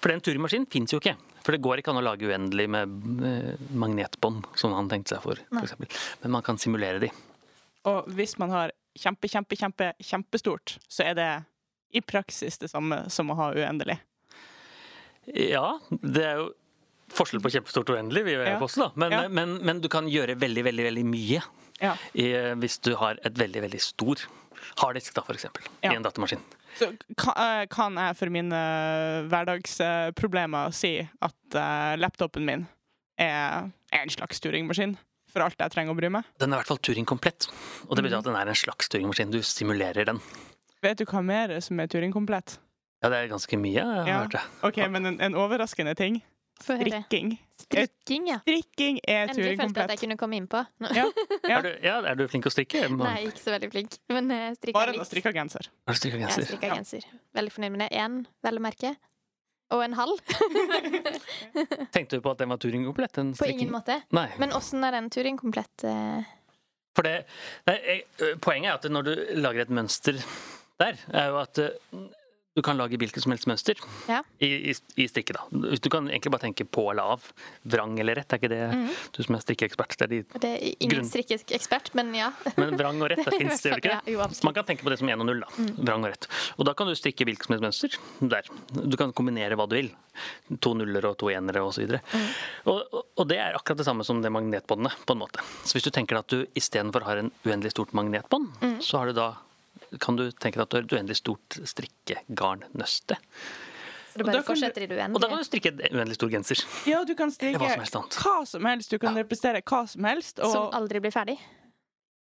For 0.00 0.08
den 0.12 0.20
Turing-maskinen 0.20 0.66
fins 0.70 0.92
jo 0.94 0.98
ikke. 1.02 1.16
For 1.42 1.52
det 1.56 1.62
går 1.64 1.80
ikke 1.82 1.90
an 1.90 1.98
å 1.98 2.04
lage 2.06 2.28
uendelig 2.28 2.68
med 2.70 2.92
eh, 3.26 3.56
magnetbånd, 3.74 4.44
som 4.56 4.72
han 4.76 4.88
tenkte 4.88 5.16
seg 5.16 5.22
for. 5.24 5.40
for. 5.50 5.86
Men 6.22 6.30
man 6.38 6.42
kan 6.46 6.58
simulere 6.58 7.00
de. 7.02 7.10
Og 7.90 8.06
hvis 8.14 8.36
man 8.38 8.50
har 8.54 8.72
kjempe, 8.98 9.26
kjempe, 9.28 9.56
kjempe, 9.58 9.92
kjempestort, 9.98 10.76
så 10.88 11.04
er 11.10 11.14
det 11.18 11.30
i 11.92 12.00
praksis 12.00 12.58
det 12.62 12.70
samme 12.70 13.02
som 13.10 13.30
å 13.32 13.36
ha 13.36 13.50
uendelig. 13.52 13.98
Ja, 15.34 15.78
det 15.90 16.22
er 16.26 16.38
jo 16.40 16.46
forskjell 17.12 17.42
på 17.44 17.50
kjempestort 17.52 17.90
og 17.92 17.98
uendelig, 17.98 18.22
vil 18.24 18.38
jeg 18.40 18.54
Ja. 18.54 18.58
påstå. 18.60 18.92
Men, 18.96 19.12
Ja. 19.12 19.28
men, 19.28 19.58
men 19.64 19.80
du 19.80 19.88
kan 19.88 20.06
gjøre 20.08 20.34
veldig, 20.38 20.64
veldig, 20.64 20.84
veldig 20.88 21.04
mye 21.04 21.42
Ja. 21.80 21.96
i, 22.14 22.32
hvis 22.56 22.78
du 22.80 22.94
har 22.96 23.18
et 23.24 23.34
veldig, 23.34 23.62
veldig 23.66 23.80
stor 23.80 24.16
harddisk, 24.78 25.14
da, 25.14 25.22
for 25.22 25.34
eksempel, 25.34 25.62
Ja. 25.82 25.92
i 25.92 25.96
en 25.96 26.02
datamaskin. 26.02 26.40
Så 26.78 26.96
kan, 27.16 27.34
eh, 27.36 27.66
jeg 27.96 28.16
for 28.16 28.30
mine 28.30 28.54
hverdagsproblemer 29.28 30.72
si 30.74 30.98
at 31.22 31.54
eh, 31.58 31.96
laptopen 32.00 32.44
min 32.46 32.66
er 33.18 33.70
en 33.92 34.08
slags 34.12 34.40
Turing-maskin 34.40 34.96
for 35.32 35.40
alt 35.44 35.56
jeg 35.60 35.70
trenger 35.72 35.92
å 35.94 35.96
bry 35.98 36.08
meg? 36.12 36.24
Den 36.40 36.52
er 36.52 36.58
i 36.58 36.60
hvert 36.62 36.66
fall 36.72 36.80
Turing 36.84 37.06
komplett. 37.08 37.48
Og 37.88 37.96
det 37.96 38.04
betyr 38.04 38.16
Mhm. 38.16 38.18
at 38.18 38.24
den 38.24 38.36
er 38.36 38.48
en 38.48 38.54
slags 38.54 38.88
Turing-maskin. 38.88 39.30
Du 39.30 39.38
simulerer 39.42 40.04
den. 40.06 40.20
Vet 40.82 40.98
du 40.98 41.04
hva 41.04 41.22
mer 41.24 41.60
som 41.60 41.78
er 41.80 41.86
Turing-komplett? 41.86 42.58
Ja, 43.02 43.08
det 43.08 43.18
er 43.18 43.28
ganske 43.34 43.58
mye, 43.58 43.74
jeg 43.74 43.84
har 43.84 44.06
Ja. 44.06 44.20
hørt 44.24 44.30
det. 44.32 44.40
OK, 44.62 44.76
men 44.90 45.06
en, 45.06 45.20
en 45.20 45.34
overraskende 45.34 45.94
ting. 45.96 46.22
Strikking. 46.62 47.34
Strikking, 47.62 48.26
ja. 48.30 48.38
Strikking 48.42 48.98
er 49.06 49.28
Endelig 49.30 49.54
følte 49.60 49.82
jeg 49.82 49.84
at 49.88 49.94
jeg 49.94 50.00
kunne 50.02 50.16
komme 50.20 50.38
inn 50.38 50.48
på. 50.50 50.62
Ja, 50.82 51.06
ja. 51.50 51.58
Er, 51.58 51.62
du, 51.66 51.70
ja, 51.84 51.94
er 52.12 52.18
du 52.18 52.24
flink 52.30 52.48
å 52.48 52.52
strikke? 52.52 52.84
Nei, 52.96 53.14
ikke 53.28 53.42
så 53.44 53.54
veldig 53.54 53.70
flink. 53.72 53.96
Men 54.12 54.30
uh, 54.32 54.48
strikka 54.58 54.78
Bare 54.78 54.96
litt. 54.96 55.16
å 55.22 55.34
genser. 55.36 55.70
Bare 55.88 56.00
strikka 56.00 56.20
genser. 56.22 56.42
Ja, 56.42 56.48
genser? 56.48 56.50
strikka 56.50 56.74
genser. 56.76 57.08
Veldig 57.38 57.54
fornøyd 57.56 57.74
med 57.76 57.84
det. 57.84 57.90
Én, 58.02 58.20
vel 58.46 58.60
å 58.60 58.64
merke. 58.64 58.94
Og 59.72 59.80
en 59.86 59.94
halv. 59.96 60.18
Tenkte 61.94 62.18
du 62.18 62.24
på 62.24 62.32
at 62.34 62.42
den 62.42 62.52
var 62.52 62.60
Turing 62.60 62.84
komplett? 62.84 63.14
Den 63.16 63.32
På 63.38 63.48
ingen 63.48 63.72
måte. 63.72 64.02
Nei. 64.12 64.26
Men 64.42 64.52
åssen 64.56 64.84
er 64.84 64.92
den 64.98 65.08
Turing 65.12 65.38
komplett? 65.40 65.86
eh? 65.88 66.26
For 66.92 67.08
det, 67.08 67.22
nei, 67.70 67.78
jeg, 67.80 68.34
poenget 68.44 68.68
er 68.68 68.80
at 68.82 68.90
når 68.92 69.06
du 69.06 69.12
lager 69.40 69.64
et 69.64 69.72
mønster 69.72 70.18
der, 70.82 70.98
er 71.08 71.30
jo 71.32 71.38
at 71.40 71.60
ø, 71.62 71.70
du 72.54 72.60
kan 72.62 72.76
lage 72.76 72.98
hvilket 73.00 73.22
som 73.24 73.32
helst 73.32 73.46
mønster 73.48 73.74
Ja. 74.08 74.20
i, 74.38 74.70
i, 74.70 74.74
i 75.00 75.06
strikket. 75.08 75.36
da. 75.38 75.70
Du 75.80 75.88
kan 75.88 76.08
egentlig 76.10 76.30
bare 76.34 76.42
tenke 76.44 76.64
på 76.68 76.90
eller 76.90 77.02
av. 77.14 77.32
Vrang 77.64 77.94
eller 77.98 78.14
rett, 78.20 78.32
er 78.32 78.38
ikke 78.42 78.50
det 78.52 78.60
Mhm. 78.74 78.88
du 79.16 79.22
som 79.22 79.34
er 79.36 79.40
strikkeekspert? 79.40 79.96
Det 79.96 80.02
er 80.02 80.06
de, 80.08 80.22
Det 80.38 80.50
er 80.50 80.74
ingen 80.80 80.90
Grunn- 80.98 81.08
strikkeekspert, 81.10 81.94
men 81.94 82.14
ja. 82.14 82.30
men 82.58 82.76
vrang 82.76 83.00
og 83.02 83.08
rett, 83.10 83.24
det 83.24 83.38
fins 83.40 83.62
det 83.62 83.72
vel 83.72 83.80
ikke? 83.80 83.94
Ja, 83.94 84.00
jo. 84.06 84.18
Man 84.44 84.54
kan 84.54 84.64
tenke 84.64 84.82
på 84.84 84.90
det 84.92 84.98
som 85.00 85.08
1 85.08 85.20
og 85.20 85.26
0, 85.26 85.40
da. 85.40 85.46
Vrang 85.82 86.04
og 86.04 86.10
rett. 86.12 86.28
Og 86.58 86.64
da 86.68 86.74
kan 86.74 86.86
du 86.86 86.94
strikke 86.94 87.24
hvilket 87.24 87.46
som 87.48 87.56
helst 87.56 87.64
mønster. 87.64 87.98
der. 88.28 88.42
Du 88.88 88.96
kan 88.96 89.12
kombinere 89.12 89.56
hva 89.56 89.66
du 89.68 89.76
vil. 89.76 89.90
To 90.60 90.74
nuller 90.74 91.06
og 91.08 91.16
to 91.18 91.30
enere 91.32 91.62
osv. 91.64 91.88
Mm. 91.88 92.28
Og, 92.66 92.82
og, 92.92 93.06
og 93.16 93.28
det 93.28 93.38
er 93.38 93.54
akkurat 93.56 93.78
det 93.80 93.86
samme 93.86 94.04
som 94.04 94.20
det 94.20 94.30
magnetbåndet. 94.30 94.92
på 95.06 95.12
en 95.16 95.18
måte. 95.24 95.40
Så 95.64 95.72
hvis 95.78 95.84
du 95.84 95.90
tenker 95.90 96.18
at 96.20 96.28
du 96.28 96.44
istedenfor 96.54 97.02
har 97.08 97.16
en 97.16 97.32
uendelig 97.46 97.72
stort 97.72 97.92
magnetbånd, 97.96 98.50
Mm. 98.60 98.76
så 98.82 98.98
har 98.98 99.06
du 99.06 99.12
da 99.16 99.30
kan 100.00 100.16
du 100.16 100.30
tenke 100.32 100.56
deg 100.56 100.62
at 100.62 100.70
du 100.70 100.76
har 100.76 100.84
et 100.84 100.92
uendelig 100.96 101.16
stort 101.20 101.58
strikkegarnnøste. 101.68 103.16
Så 104.12 104.18
det 104.18 104.26
bare 104.26 104.32
kan 104.34 104.42
du- 104.42 104.48
fortsetter 104.52 104.82
i 104.82 104.86
det 104.86 104.98
Og 105.14 105.20
da 105.20 105.28
kan 105.28 105.38
du 105.38 105.44
strikke 105.44 105.72
en 105.72 105.96
uendelig 105.98 106.14
stor 106.18 106.28
genser. 106.30 106.64
Ja, 106.86 107.02
du 107.04 107.14
kan 107.14 107.30
strikke 107.30 107.58
Hva 107.58 107.70
som 107.72 107.80
helst 107.80 107.96
annet. 107.96 108.18
hva 108.20 108.46
som 108.46 108.64
helst. 108.64 108.90
Du 108.90 108.98
kan 108.98 109.14
Ja. 109.16 109.22
representere 109.22 109.62
hva 109.62 109.88
som 109.88 110.04
helst. 110.04 110.38
Og 110.40 110.52
Som 110.52 110.70
aldri 110.72 111.00
blir 111.00 111.10
ferdig. 111.12 111.38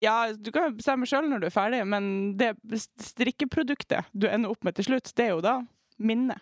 ja, 0.00 0.32
du 0.32 0.50
kan 0.52 0.70
jo 0.70 0.76
bestemme 0.76 1.05
sjøl 1.06 1.28
når 1.28 1.40
du 1.40 1.46
er 1.46 1.50
ferdig, 1.50 1.87
men 1.87 2.36
det 2.36 2.56
strikkeproduktet 2.98 4.05
du 4.17 4.29
ender 4.29 4.50
opp 4.50 4.62
med 4.65 4.74
til 4.77 4.84
slutt, 4.84 5.12
det 5.15 5.24
er 5.27 5.29
jo 5.34 5.41
da 5.41 5.62
minnet. 5.98 6.39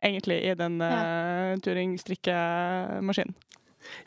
Egentlig, 0.00 0.44
i 0.46 0.54
den 0.54 0.80
uh, 0.80 1.56
Turing-strikkemaskinen. 1.58 3.34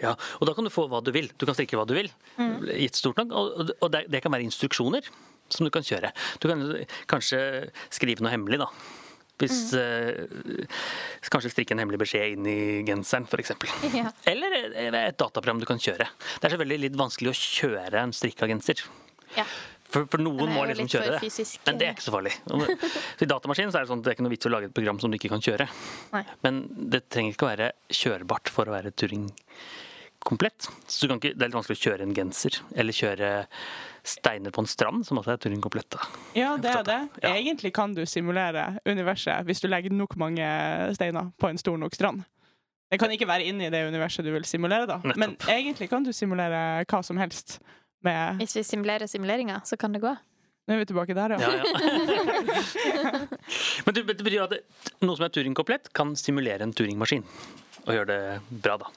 Ja, 0.02 0.16
og 0.40 0.48
da 0.48 0.54
kan 0.54 0.64
du 0.64 0.70
få 0.70 0.88
hva 0.92 1.02
du 1.04 1.12
vil. 1.12 1.30
Du 1.38 1.46
kan 1.46 1.56
strikke 1.56 1.76
hva 1.80 1.86
du 1.88 1.94
vil, 1.94 2.10
Mm. 2.38 2.66
gitt 2.78 2.96
stort 2.96 3.18
nok. 3.18 3.32
Og, 3.32 3.72
og 3.82 3.92
det, 3.92 4.10
det 4.10 4.22
kan 4.24 4.32
være 4.32 4.44
instruksjoner 4.48 5.02
som 5.54 5.68
du 5.68 5.72
kan 5.74 5.86
kjøre. 5.86 6.12
Du 6.42 6.50
kan 6.52 6.66
kanskje 7.12 7.42
skrive 7.94 8.24
noe 8.26 8.34
hemmelig, 8.34 8.62
da. 8.64 8.70
Hvis 9.42 9.72
eh, 9.74 10.68
Kanskje 11.34 11.50
strikke 11.54 11.74
en 11.74 11.82
hemmelig 11.82 12.02
beskjed 12.04 12.36
inn 12.36 12.48
i 12.50 12.58
genseren, 12.88 13.26
f.eks. 13.26 13.56
Ja. 13.98 14.12
Eller 14.30 14.58
et 14.76 15.18
dataprogram 15.18 15.62
du 15.62 15.68
kan 15.70 15.82
kjøre. 15.82 16.06
Det 16.06 16.48
er 16.48 16.56
selvfølgelig 16.56 16.88
litt 16.88 17.00
vanskelig 17.00 17.34
å 17.34 17.38
kjøre 17.38 18.04
en 18.06 18.14
strikka 18.16 18.50
genser. 18.52 18.84
Ja. 19.38 19.48
For, 19.92 20.06
for 20.08 20.24
noen 20.24 20.54
må 20.54 20.64
liksom 20.70 20.88
kjøre 20.88 21.18
det. 21.18 21.22
fysisk, 21.26 21.60
Men 21.68 21.80
det 21.80 21.88
er 21.90 21.96
ikke 21.98 22.06
så 22.06 22.14
farlig. 22.14 22.32
I 23.24 23.28
datamaskinen 23.28 23.74
så 23.74 23.82
er 23.82 23.84
det 23.86 23.92
sånn 23.92 24.00
at 24.00 24.06
det 24.06 24.14
er 24.14 24.16
ikke 24.16 24.26
noe 24.28 24.34
vits 24.34 24.48
å 24.48 24.52
lage 24.54 24.70
et 24.70 24.76
program 24.76 25.02
som 25.04 25.12
du 25.12 25.18
ikke 25.18 25.32
kan 25.34 25.44
kjøre. 25.44 25.68
Nei. 26.14 26.22
Men 26.46 26.62
det 26.94 27.04
trenger 27.12 27.36
ikke 27.36 27.48
å 27.48 27.52
være 27.52 27.72
kjørbart 27.92 28.52
for 28.54 28.72
å 28.72 28.76
være 28.78 28.94
Turing 28.96 29.28
komplett. 30.28 30.70
Så 30.88 31.06
du 31.06 31.12
kan 31.12 31.22
ikke, 31.22 31.34
det 31.36 31.46
er 31.46 31.52
litt 31.52 31.58
vanskelig 31.58 31.80
å 31.80 31.84
kjøre 31.86 32.06
en 32.08 32.16
genser, 32.16 32.60
eller 32.76 32.96
kjøre 32.96 33.32
steiner 34.08 34.54
på 34.54 34.64
en 34.64 34.70
strand, 34.70 35.06
som 35.06 35.20
også 35.22 35.36
er 35.36 35.42
Turing 35.42 35.62
komplett. 35.62 35.90
da. 35.94 36.06
Ja, 36.38 36.56
det 36.58 36.72
er 36.74 36.86
det. 36.88 37.00
Ja. 37.22 37.34
Egentlig 37.36 37.74
kan 37.78 37.94
du 37.98 38.04
simulere 38.10 38.80
universet 38.86 39.46
hvis 39.46 39.62
du 39.62 39.70
legger 39.70 39.94
nok 39.94 40.18
mange 40.22 40.48
steiner 40.98 41.30
på 41.38 41.52
en 41.52 41.62
stor 41.62 41.78
nok 41.82 41.96
strand. 41.98 42.26
Det 42.92 43.00
kan 43.00 43.12
ikke 43.14 43.28
være 43.30 43.46
inne 43.48 43.70
i 43.70 43.72
det 43.72 43.86
universet 43.88 44.26
du 44.26 44.34
vil 44.34 44.44
simulere, 44.44 44.88
da. 44.90 44.98
Nettopp. 45.00 45.22
Men 45.22 45.38
egentlig 45.54 45.88
kan 45.92 46.04
du 46.04 46.12
simulere 46.16 46.84
hva 46.84 47.00
som 47.06 47.22
helst 47.22 47.62
med 48.04 48.42
Hvis 48.42 48.58
vi 48.58 48.64
simulerer 48.66 49.08
simuleringa, 49.08 49.62
så 49.64 49.78
kan 49.78 49.94
det 49.94 50.02
gå. 50.04 50.12
Nå 50.68 50.76
er 50.76 50.82
vi 50.82 50.88
tilbake 50.90 51.16
der, 51.18 51.34
ja. 51.36 51.40
Ja, 51.42 51.52
ja. 51.58 53.22
Men 53.86 53.96
det, 53.96 54.04
betyr 54.10 54.44
at 54.44 54.58
noe 55.02 55.16
som 55.18 55.26
er 55.26 55.32
Turing 55.34 55.56
komplett, 55.58 55.90
kan 55.96 56.14
simulere 56.20 56.66
en 56.66 56.74
Turing-maskin. 56.76 57.24
Og 57.86 57.96
gjøre 57.96 58.10
det 58.12 58.60
bra, 58.62 58.78
da. 58.82 58.92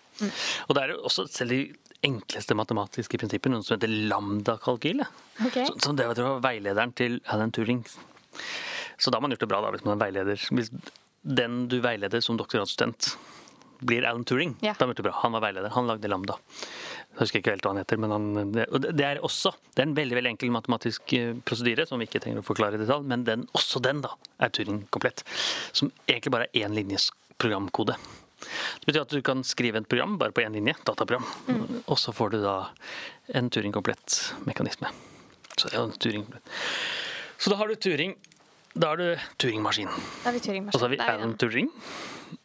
Og 0.69 0.75
det 0.77 0.83
er 0.85 0.93
jo 0.95 1.01
også 1.09 1.27
selv 1.33 1.55
de 1.55 1.61
enkleste 2.05 2.55
matematiske 2.59 3.19
prinsippene, 3.21 3.57
noe 3.59 3.65
som 3.67 3.79
heter 3.79 3.93
lambda-kalkyle. 4.11 5.07
Okay. 5.49 5.65
Så, 5.71 5.79
så 5.81 5.95
det 5.97 6.07
var 6.11 6.43
veilederen 6.45 6.93
til 6.97 7.21
Alan 7.33 7.53
Turing. 7.55 7.85
Så 8.99 9.11
da 9.11 9.17
har 9.19 9.25
man 9.25 9.33
gjort 9.35 9.47
det 9.47 9.51
bra, 9.51 9.63
da, 9.65 9.71
hvis 9.75 9.85
man 9.87 9.97
er 9.97 10.05
veileder. 10.05 10.45
Hvis 10.55 10.71
den 11.25 11.65
du 11.73 11.79
veileder 11.83 12.21
som 12.23 12.37
doktorgradsstudent, 12.39 13.15
blir 13.85 14.05
Alan 14.07 14.23
Turing, 14.25 14.55
Ja. 14.63 14.73
da 14.73 14.85
har 14.85 14.89
man 14.89 14.95
gjort 14.95 15.01
det 15.03 15.09
bra. 15.09 15.15
Han 15.25 15.33
var 15.35 15.43
veileder. 15.45 15.73
Han 15.75 15.89
lagde 15.91 16.09
Lambda. 16.09 16.37
Jeg 17.15 17.21
husker 17.21 17.41
ikke 17.41 17.53
helt 17.55 17.67
hva 17.67 17.73
han 17.75 17.81
heter, 17.83 17.99
men 18.01 18.11
han, 18.15 18.53
det, 18.55 18.65
det 18.97 19.05
er 19.07 19.21
også 19.23 19.53
det 19.75 19.83
er 19.83 19.89
en 19.89 19.97
veldig 19.99 20.17
veldig 20.19 20.31
enkel 20.33 20.51
matematisk 20.55 21.13
eh, 21.19 21.33
prosedyre 21.47 21.85
som 21.87 22.01
vi 22.01 22.09
ikke 22.09 22.21
trenger 22.23 22.41
å 22.43 22.47
forklare 22.47 22.79
i 22.79 22.83
detalj, 22.83 23.05
men 23.11 23.23
den, 23.27 23.45
også 23.55 23.83
den 23.85 24.01
da, 24.05 24.13
er 24.43 24.51
Turing-komplett. 24.55 25.23
Som 25.77 25.93
egentlig 26.09 26.33
bare 26.35 26.49
er 26.53 26.67
én 26.67 26.75
linjes 26.75 27.11
programkode. 27.39 27.95
Det 28.81 28.89
betyr 28.91 29.03
at 29.05 29.15
du 29.15 29.23
kan 29.25 29.43
skrive 29.47 29.81
et 29.83 29.89
program 29.89 30.19
bare 30.21 30.35
på 30.35 30.45
én 30.45 30.55
linje, 30.57 30.75
dataprogram, 30.85 31.27
og 31.87 31.99
så 32.01 32.15
får 32.15 32.35
du 32.37 32.39
da 32.45 32.57
en 33.35 33.51
Turing-komplett 33.51 34.35
mekanisme. 34.49 34.91
Så, 35.57 35.69
er 35.71 35.91
Turing 36.03 36.27
så 37.39 37.51
da 37.51 37.57
har 37.61 37.69
du 37.69 37.75
Turing. 37.77 38.15
Da 38.75 38.89
har 38.91 38.97
du 38.99 39.17
Turing-maskin. 39.39 39.89
Turing-maskin. 40.25 40.71
Og 40.73 40.79
så 40.81 40.85
har 40.87 40.91
vi 40.91 40.97
Der 40.97 41.05
er 41.05 41.19
Alan 41.19 41.35
den. 41.35 41.39
Turing. 41.39 41.69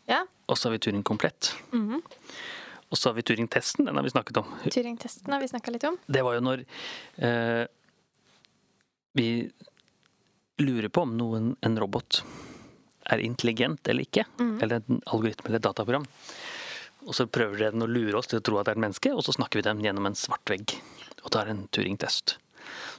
Ja, 0.09 0.25
Og 0.47 0.57
så 0.57 0.67
har 0.69 0.73
vi 0.75 0.79
Turing 0.79 1.03
komplett. 1.03 1.53
Mhm. 1.71 2.01
Og 2.89 2.97
så 2.97 3.09
har 3.09 3.13
vi 3.13 3.21
Turing-testen, 3.21 3.85
den 3.85 3.95
har 3.95 4.03
vi 4.03 4.09
snakket 4.09 4.37
om. 4.37 4.45
Turing-testen 4.65 5.31
har 5.33 5.39
vi 5.39 5.47
snakka 5.47 5.71
litt 5.71 5.83
om. 5.85 5.97
Det 6.07 6.23
var 6.25 6.33
jo 6.35 6.41
når 6.41 6.63
eh, 7.17 7.65
vi 9.13 9.27
lurer 10.59 10.89
på 10.89 11.01
om 11.05 11.13
noen, 11.17 11.55
en 11.61 11.77
robot 11.79 12.23
er 13.11 13.23
intelligent 13.25 13.87
eller 13.91 14.05
ikke. 14.05 14.25
mm. 14.39 14.55
Eller 14.63 14.81
en 14.83 15.01
algoritme 15.13 15.49
eller 15.49 15.61
et 15.61 15.67
dataprogram. 15.67 16.05
Og 17.07 17.15
så 17.15 17.25
prøver 17.31 17.69
den 17.69 17.81
å 17.85 17.87
lure 17.89 18.17
oss 18.19 18.27
til 18.29 18.41
å 18.41 18.43
tro 18.45 18.57
at 18.59 18.67
det 18.67 18.73
er 18.75 18.79
et 18.79 18.85
menneske, 18.85 19.11
og 19.15 19.23
så 19.25 19.33
snakker 19.35 19.61
vi 19.61 19.65
dem 19.69 19.79
gjennom 19.85 20.09
en 20.09 20.17
svart 20.19 20.51
vegg. 20.51 20.75
Og 21.23 21.31
tar 21.33 21.47
en 21.51 21.65
Turing-test. 21.73 22.37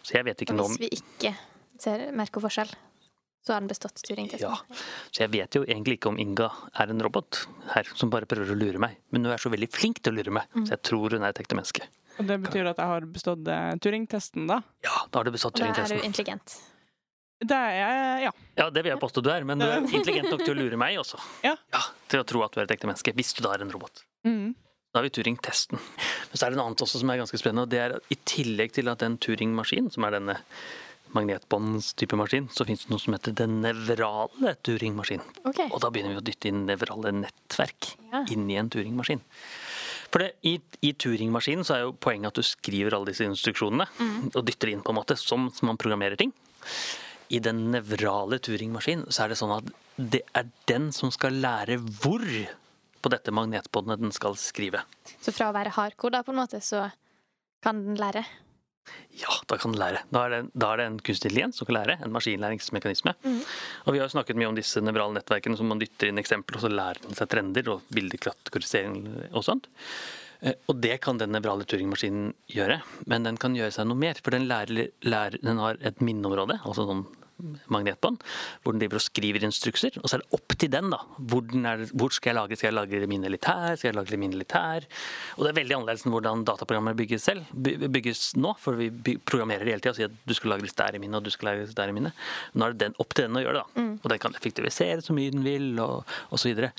Så 0.03 0.17
jeg 0.17 0.25
vet 0.27 0.41
ikke 0.43 0.57
noe 0.57 0.71
om 0.71 0.77
hvis 0.77 0.89
vi 0.89 1.01
ikke 1.01 1.35
ser, 1.81 2.07
merker 2.17 2.43
forskjell, 2.43 2.73
så 3.45 3.55
har 3.55 3.63
den 3.63 3.71
bestått 3.71 4.01
Turing-testen. 4.05 4.49
Ja. 4.49 4.81
Så 5.13 5.23
jeg 5.23 5.33
vet 5.37 5.57
jo 5.57 5.63
egentlig 5.65 5.99
ikke 5.99 6.11
om 6.13 6.19
Inga 6.21 6.49
er 6.81 6.91
en 6.93 7.01
robot 7.05 7.45
her 7.75 7.89
som 7.97 8.11
bare 8.13 8.29
prøver 8.29 8.53
å 8.53 8.59
lure 8.59 8.81
meg. 8.83 8.99
Men 9.13 9.25
hun 9.29 9.33
er 9.37 9.41
så 9.41 9.53
veldig 9.53 9.69
flink 9.73 10.03
til 10.05 10.13
å 10.13 10.19
lure 10.19 10.35
meg, 10.41 10.51
så 10.65 10.75
jeg 10.75 10.83
tror 10.91 11.17
hun 11.17 11.25
er 11.25 11.33
et 11.33 11.41
ekte 11.45 11.57
menneske. 11.57 11.87
Og 12.21 12.27
det 12.29 12.37
betyr 12.43 12.69
at 12.69 12.81
jeg 12.83 12.91
har 12.91 13.07
bestått 13.09 13.49
eh, 13.49 13.71
Turing-testen, 13.81 14.49
da. 14.51 14.59
Ja, 14.85 14.97
da 15.09 15.21
har 15.23 15.29
du 15.29 15.33
bestått 15.33 15.57
Og 15.57 15.63
da 15.63 15.71
er 15.71 15.73
du 15.73 15.79
Turing-testen. 15.81 16.05
intelligent. 16.11 16.57
Det 17.41 17.57
er 17.57 17.73
jeg, 17.73 18.25
ja. 18.27 18.33
Ja, 18.61 18.67
det 18.71 18.83
vil 18.85 18.91
jeg 18.93 19.01
påstå 19.01 19.23
du 19.25 19.31
er, 19.33 19.45
men 19.49 19.63
du 19.63 19.65
er 19.65 19.81
intelligent 19.81 20.29
nok 20.29 20.43
til 20.45 20.53
å 20.53 20.59
lure 20.61 20.77
meg 20.81 20.99
også. 21.01 21.21
Ja. 21.47 21.55
ja 21.73 21.81
Til 22.13 22.21
å 22.21 22.27
tro 22.29 22.43
at 22.45 22.53
du 22.53 22.61
er 22.61 22.67
et 22.69 22.75
ekte 22.77 22.89
menneske, 22.91 23.15
hvis 23.17 23.33
du 23.39 23.41
da 23.47 23.55
er 23.57 23.65
en 23.65 23.73
robot. 23.73 24.03
Mm. 24.29 24.53
Da 24.91 24.99
har 25.01 25.07
vi 25.07 25.13
Turing-testen. 25.15 25.79
Men 25.81 26.37
så 26.37 26.47
er 26.47 26.53
det 26.53 26.59
noe 26.59 26.67
annet 26.69 26.83
også 26.85 27.01
som 27.01 27.11
er 27.13 27.21
ganske 27.23 27.39
spennende, 27.41 27.65
og 27.65 27.73
det 27.73 27.81
er 27.81 27.97
at 27.97 28.13
i 28.13 28.19
tillegg 28.29 28.75
til 28.77 28.91
at 28.93 29.01
den 29.05 29.17
Turing-maskinen, 29.23 29.89
som 29.95 30.05
er 30.09 30.17
denne 30.19 30.37
magnetbåndstype 31.15 32.19
maskin, 32.19 32.49
så 32.55 32.67
finnes 32.67 32.85
det 32.87 32.93
noe 32.93 33.03
som 33.03 33.15
heter 33.17 33.35
den 33.39 33.57
nevrale 33.65 34.53
Turing-maskinen. 34.67 35.27
OK. 35.49 35.63
Og 35.71 35.79
da 35.83 35.91
begynner 35.91 36.15
vi 36.17 36.21
å 36.21 36.27
dytte 36.27 36.51
inn 36.51 36.65
nevrale 36.69 37.13
nettverk 37.17 37.95
Ja. 38.13 38.25
inn 38.31 38.49
i 38.51 38.59
en 38.61 38.71
Turing-maskin. 38.71 39.23
For 40.11 40.23
det, 40.23 40.33
i, 40.47 40.57
i 40.87 40.93
Turing-maskinen 40.99 41.67
så 41.67 41.77
er 41.77 41.85
jo 41.87 41.95
poenget 41.95 42.33
at 42.33 42.41
du 42.43 42.47
skriver 42.47 42.95
alle 42.97 43.11
disse 43.13 43.27
instruksjonene 43.27 43.87
og 44.35 44.43
dytter 44.47 44.73
inn 44.73 44.83
på 44.83 44.91
en 44.95 44.99
måte, 44.99 45.17
som, 45.19 45.49
som 45.55 45.71
man 45.71 45.79
programmerer 45.79 46.19
ting. 46.19 46.33
I 47.31 47.39
den 47.45 47.69
nevrale 47.71 48.41
Turing-maskinen 48.43 49.07
så 49.13 49.25
er 49.25 49.33
det 49.33 49.39
sånn 49.39 49.55
at 49.61 49.69
det 50.01 50.23
er 50.35 50.49
den 50.71 50.91
som 50.97 51.13
skal 51.15 51.37
lære 51.43 51.77
hvor 52.03 52.25
på 53.01 53.13
dette 53.13 53.33
magnetbåndet 53.33 54.01
den 54.03 54.13
skal 54.13 54.35
skrive. 54.41 54.83
Så 55.23 55.33
fra 55.33 55.49
å 55.51 55.57
være 55.57 55.73
hardkoda, 55.77 56.25
på 56.27 56.35
en 56.35 56.41
måte, 56.43 56.59
så 56.65 56.89
kan 57.65 57.79
den 57.87 57.97
lære. 58.01 58.25
Ja, 59.21 59.31
da 59.47 59.57
kan 59.61 59.73
den 59.73 59.81
lære. 59.81 60.03
Da 60.11 60.25
er 60.27 60.33
det, 60.35 60.41
da 60.59 60.73
er 60.73 60.81
det 60.81 60.87
en 60.89 60.99
kunstig 60.99 61.31
intelligens 61.31 61.61
som 61.61 61.69
kan 61.69 61.77
lære, 61.79 61.97
en 62.03 62.13
maskinlæringsmekanisme. 62.15 63.15
Og 63.87 63.93
vi 63.95 64.01
har 64.01 64.07
jo 64.09 64.15
snakket 64.17 64.39
mye 64.41 64.49
om 64.51 64.57
disse 64.59 64.83
nevrale 64.83 65.15
nettverkene 65.19 65.57
som 65.61 65.71
man 65.71 65.81
dytter 65.81 66.11
inn 66.11 66.21
eksempler, 66.21 66.59
og 66.59 66.65
så 66.65 66.73
lærer 66.73 67.01
den 67.05 67.17
seg 67.19 67.31
trender 67.31 67.71
og 67.77 67.87
bildekategorisering 67.95 68.99
og 69.31 69.45
sånt. 69.47 69.69
Eh, 70.41 70.57
Og 70.73 70.81
det 70.81 70.99
kan 71.05 71.21
den 71.21 71.33
nevrale 71.37 71.67
Turing-maskinen 71.69 72.33
gjøre, 72.51 72.81
men 73.07 73.29
den 73.29 73.37
kan 73.41 73.55
gjøre 73.57 73.75
seg 73.77 73.87
noe 73.89 74.01
mer. 74.01 74.21
For 74.25 74.35
den, 74.35 74.49
lærer, 74.51 74.89
lærer, 75.05 75.39
den 75.45 75.61
har 75.63 75.81
et 75.81 76.01
minneområde, 76.05 76.59
altså 76.65 76.89
sånn 76.89 77.05
magnetbånd, 77.73 78.21
hvor 78.63 78.75
den 78.75 78.83
driver 78.83 79.01
og 79.01 79.05
skriver 79.05 79.47
instrukser. 79.47 79.97
Og 80.01 80.09
så 80.09 80.19
er 80.19 80.25
det 80.25 80.39
opp 80.39 80.57
til 80.57 80.73
den, 80.73 80.91
da. 80.93 81.01
Hvor, 81.19 81.45
den 81.47 81.67
er, 81.69 81.85
hvor 81.93 82.15
skal 82.15 82.33
jeg 82.33 82.39
lagre? 82.41 82.59
Skal 82.59 82.71
jeg 82.71 82.79
lagre 82.79 83.11
min 83.11 83.27
elitær? 83.29 83.77
Skal 83.81 83.93
jeg 83.93 83.99
lagre 83.99 84.21
litt 84.31 84.57
her? 84.57 84.87
Og 85.37 85.45
det 85.45 85.53
er 85.53 85.59
veldig 85.61 85.77
annerledes 85.79 86.07
enn 86.07 86.15
hvordan 86.15 86.45
dataprogrammer 86.49 86.99
bygges 86.99 87.27
selv. 87.31 87.51
Bygges 87.55 88.25
nå, 88.41 88.55
for 88.61 88.79
vi 88.81 89.17
programmerer 89.19 89.69
hele 89.69 89.83
tida 89.83 89.95
og 89.95 90.01
sier 90.01 90.11
at 90.11 90.29
du 90.29 90.37
skal 90.37 90.55
lagres 90.55 90.77
der 90.79 90.97
i 90.97 91.03
minnet, 91.03 91.21
og 91.21 91.27
du 91.27 91.35
skal 91.35 91.53
lagres 91.53 91.77
der 91.77 91.93
i 91.93 91.97
minnet. 91.97 92.27
Nå 92.55 92.67
er 92.67 92.77
det 92.77 92.85
den, 92.85 92.97
opp 93.03 93.15
til 93.17 93.29
den 93.29 93.39
å 93.41 93.45
gjøre 93.45 93.61
det, 93.61 93.65
da. 93.65 93.87
Og 94.01 94.13
den 94.13 94.23
kan 94.23 94.37
effektivisere 94.37 95.05
så 95.05 95.17
mye 95.17 95.35
den 95.35 95.45
vil, 95.47 95.71
og, 95.83 96.09
og 96.31 96.41
så 96.41 96.51
videre. 96.51 96.73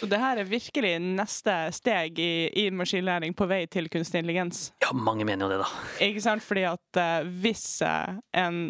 Så 0.00 0.08
det 0.10 0.20
her 0.22 0.40
er 0.40 0.48
virkelig 0.48 0.94
neste 1.04 1.56
steg 1.76 2.18
i, 2.22 2.32
i 2.64 2.66
maskinlæring 2.74 3.34
på 3.36 3.48
vei 3.50 3.62
til 3.70 3.88
kunstig 3.92 4.22
intelligens. 4.22 4.70
Ja, 4.84 4.92
mange 4.96 5.26
mener 5.28 5.46
jo 5.46 5.52
det, 5.52 5.60
da. 5.62 5.68
Ikke 6.06 6.22
sant? 6.24 6.44
Fordi 6.44 6.64
at 6.68 7.00
uh, 7.00 7.28
hvis, 7.42 7.64
uh, 7.86 8.18
en, 8.36 8.62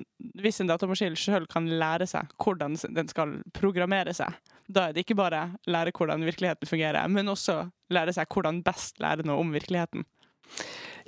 hvis 0.42 0.60
en 0.62 0.70
datamaskin 0.70 1.16
sjøl 1.30 1.48
kan 1.50 1.68
lære 1.80 2.08
seg 2.10 2.30
hvordan 2.42 2.76
den 2.96 3.10
skal 3.10 3.38
programmere 3.56 4.14
seg, 4.16 4.36
da 4.70 4.88
er 4.88 4.94
det 4.94 5.04
ikke 5.04 5.18
bare 5.18 5.46
lære 5.70 5.94
hvordan 5.96 6.24
virkeligheten 6.26 6.68
fungerer, 6.68 7.06
men 7.10 7.30
også 7.32 7.62
lære 7.94 8.14
seg 8.14 8.30
hvordan 8.30 8.62
best 8.66 9.00
lære 9.02 9.26
noe 9.26 9.42
om 9.42 9.54
virkeligheten. 9.54 10.06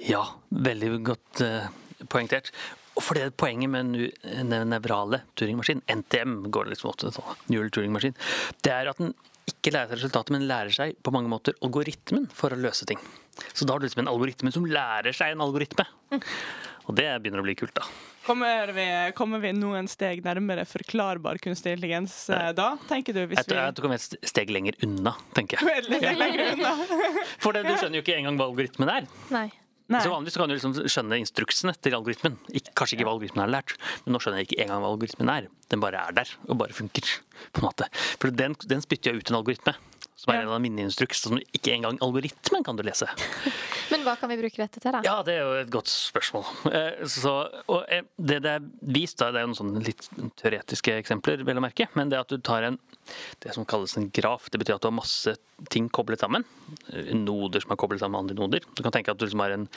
Ja, 0.02 0.22
veldig 0.50 0.94
godt 1.06 1.42
uh, 1.46 1.68
poengtert. 2.10 2.50
For 2.98 3.16
det 3.16 3.36
poenget 3.40 3.70
med 3.72 3.94
den 4.20 4.68
nevrale 4.68 5.22
Turing-maskinen, 5.38 5.84
NTM, 5.88 6.42
går 6.52 6.66
det 6.66 6.74
liksom 6.74 6.90
ofte 6.90 7.12
sånn, 7.14 7.38
Neural 7.48 7.70
Turing-maskin, 7.72 8.16
det 8.64 8.72
er 8.74 8.90
at 8.90 9.00
den 9.00 9.14
ikke 9.48 9.72
lærer 9.72 9.90
seg 9.90 10.02
resultatet, 10.02 10.34
men 10.34 10.46
lærer 10.48 10.74
seg 10.74 10.98
på 11.02 11.12
mange 11.14 11.30
måter 11.32 11.56
algoritmen 11.64 12.28
for 12.34 12.52
å 12.52 12.60
løse 12.60 12.86
ting. 12.88 13.00
Så 13.54 13.64
da 13.64 13.74
har 13.74 13.80
du 13.80 13.86
liksom 13.86 14.04
en 14.04 14.12
algoritme 14.12 14.52
som 14.54 14.66
lærer 14.68 15.16
seg 15.16 15.32
en 15.32 15.44
algoritme. 15.44 15.86
Og 16.86 16.96
det 16.98 17.08
begynner 17.22 17.42
å 17.42 17.46
bli 17.46 17.56
kult, 17.58 17.74
da. 17.78 17.86
Kommer 18.26 18.70
vi, 18.76 18.86
kommer 19.18 19.42
vi 19.42 19.50
noen 19.56 19.88
steg 19.90 20.20
nærmere 20.22 20.62
forklarbar 20.68 21.40
kunstig 21.42 21.74
intelligens 21.74 22.14
eh, 22.30 22.52
da, 22.54 22.68
tenker 22.90 23.16
du? 23.16 23.24
Hvis 23.26 23.40
Jeg 23.40 23.48
tror 23.50 23.62
jeg 23.64 23.74
tror 23.78 23.90
vi 23.90 23.96
er 23.98 24.04
et 24.04 24.30
steg 24.30 24.52
lenger 24.54 24.78
unna, 24.86 25.16
tenker 25.34 25.58
jeg. 25.58 25.88
Litt 25.90 26.06
lenger 26.20 26.52
unna. 26.52 26.76
For 27.42 27.56
det, 27.56 27.64
du 27.66 27.74
skjønner 27.74 27.98
jo 27.98 28.04
ikke 28.04 28.20
engang 28.20 28.38
hva 28.38 28.46
algoritmen 28.52 28.92
er. 28.94 29.10
Nei. 29.34 29.48
Nei. 29.90 30.00
Så 30.00 30.12
vanligvis 30.12 30.38
kan 30.38 30.48
du 30.48 30.54
liksom 30.54 30.76
skjønne 30.78 31.18
instruksene 31.20 31.74
til 31.82 31.96
algoritmen. 31.98 32.38
Ikke, 32.54 32.72
kanskje 32.78 32.96
ikke 32.96 33.08
hva 33.08 33.16
algoritmen 33.16 33.42
er 33.44 33.50
lært, 33.58 33.74
men 34.04 34.14
nå 34.14 34.20
skjønner 34.22 34.40
jeg 34.40 34.48
ikke 34.52 34.60
engang 34.64 34.84
hva 34.84 34.92
algoritmen 34.94 35.32
er. 35.32 35.48
Den 35.74 35.82
bare 35.82 36.04
er 36.06 36.16
der, 36.16 36.30
og 36.46 36.60
bare 36.62 36.76
funker. 36.76 37.10
på 37.52 37.60
en 37.60 37.66
måte. 37.66 37.88
For 38.22 38.30
den, 38.30 38.54
den 38.70 38.84
spytter 38.84 39.12
jo 39.12 39.20
ut 39.20 39.32
en 39.32 39.40
algoritme, 39.40 39.74
som 40.22 40.32
er 40.32 40.44
en 40.44 40.52
av 40.54 40.60
minneinstruks. 40.62 41.24
Som 41.26 41.40
ikke 41.42 41.74
engang 41.74 41.98
algoritmen 42.04 42.62
kan 42.66 42.78
du 42.78 42.84
lese. 42.86 43.08
Men 43.92 44.04
hva 44.06 44.14
kan 44.20 44.30
vi 44.30 44.38
bruke 44.40 44.60
dette 44.62 44.78
til, 44.80 44.94
da? 44.94 45.02
Ja, 45.04 45.18
det 45.26 45.34
er 45.36 45.42
jo 45.42 45.56
et 45.64 45.72
godt 45.74 45.90
spørsmål. 45.90 46.46
Eh, 46.70 47.02
Så, 47.10 47.34
eh, 47.88 48.06
det 48.16 48.38
det 48.46 48.54
er 48.56 48.68
vist, 48.94 49.18
da, 49.20 49.32
det 49.34 49.42
er 49.42 49.46
jo 49.48 49.52
noen 49.52 49.58
sånne 49.58 49.82
litt 49.84 50.06
teoretiske 50.40 50.94
eksempler, 51.02 51.42
vel 51.44 51.60
å 51.60 51.64
merke, 51.66 51.88
men 51.98 52.12
det 52.12 52.20
at 52.22 52.30
du 52.32 52.38
tar 52.38 52.68
en 52.70 52.78
det 53.42 53.50
som 53.56 53.66
kalles 53.66 53.96
en 53.98 54.06
graf, 54.14 54.46
det 54.54 54.60
betyr 54.62 54.76
at 54.76 54.84
du 54.84 54.88
har 54.88 54.94
masse 54.94 55.34
ting 55.74 55.88
koblet 55.90 56.22
sammen. 56.22 56.46
Eh, 56.92 57.10
Noder 57.18 57.64
som 57.64 57.74
er 57.74 57.80
koblet 57.82 58.00
sammen 58.00 58.16
med 58.16 58.30
andre 58.30 58.38
noder. 58.38 58.68
Du 58.78 58.84
kan 58.86 58.94
tenke 58.94 59.10
at 59.12 59.18
du 59.18 59.26
liksom 59.26 59.42
har 59.42 59.58
en 59.58 59.68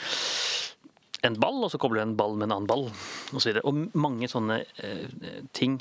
en 1.24 1.34
ball, 1.40 1.64
og 1.64 1.72
så 1.72 1.78
kobler 1.80 2.04
du 2.04 2.10
en 2.10 2.16
ball 2.18 2.36
med 2.36 2.46
en 2.46 2.52
annen 2.58 2.68
ball. 2.70 2.84
Og, 3.32 3.40
så 3.40 3.48
videre. 3.48 3.64
og 3.66 3.96
mange 3.98 4.28
sånne 4.30 4.60
eh, 4.84 5.40
ting 5.56 5.78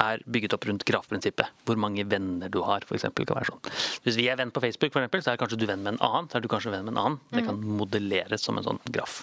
er 0.00 0.22
bygget 0.26 0.54
opp 0.56 0.66
rundt 0.68 0.84
grafprinsippet. 0.88 1.50
Hvor 1.68 1.78
mange 1.80 2.04
venner 2.08 2.50
du 2.52 2.60
har, 2.66 2.86
f.eks. 2.86 3.06
kan 3.14 3.36
være 3.36 3.50
sånn. 3.50 3.74
Hvis 4.06 4.18
vi 4.18 4.28
er 4.30 4.38
venn 4.40 4.52
på 4.54 4.62
Facebook, 4.64 4.94
for 4.94 5.02
eksempel, 5.02 5.24
så 5.24 5.34
er 5.34 5.40
kanskje 5.40 5.60
du 5.60 5.66
venn 5.70 5.84
med 5.84 5.96
en 5.96 6.02
annen. 6.04 6.30
Så 6.30 6.38
er 6.38 6.44
du 6.44 6.50
kanskje 6.52 6.72
venn 6.74 6.86
med 6.86 6.96
en 6.96 7.02
annen. 7.04 7.20
Det 7.34 7.44
kan 7.46 7.60
modelleres 7.82 8.44
som 8.46 8.58
en 8.58 8.66
sånn 8.66 8.80
graf. 8.94 9.22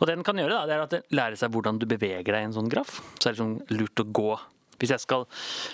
Og 0.00 0.08
det 0.08 0.16
den 0.16 0.26
kan 0.26 0.38
gjøre, 0.38 0.58
da, 0.58 0.66
det 0.68 0.76
er 0.76 0.86
at 0.86 0.96
det 0.96 1.02
lærer 1.14 1.38
seg 1.38 1.52
hvordan 1.54 1.80
du 1.82 1.86
beveger 1.90 2.32
deg 2.34 2.40
i 2.40 2.50
en 2.50 2.56
sånn 2.56 2.72
graf. 2.72 2.98
Så 3.18 3.30
er 3.30 3.36
det 3.36 3.42
sånn 3.42 3.58
lurt 3.72 4.02
å 4.02 4.08
gå 4.08 4.32
hvis 4.82 4.92
jeg 4.96 5.04
skal 5.04 5.26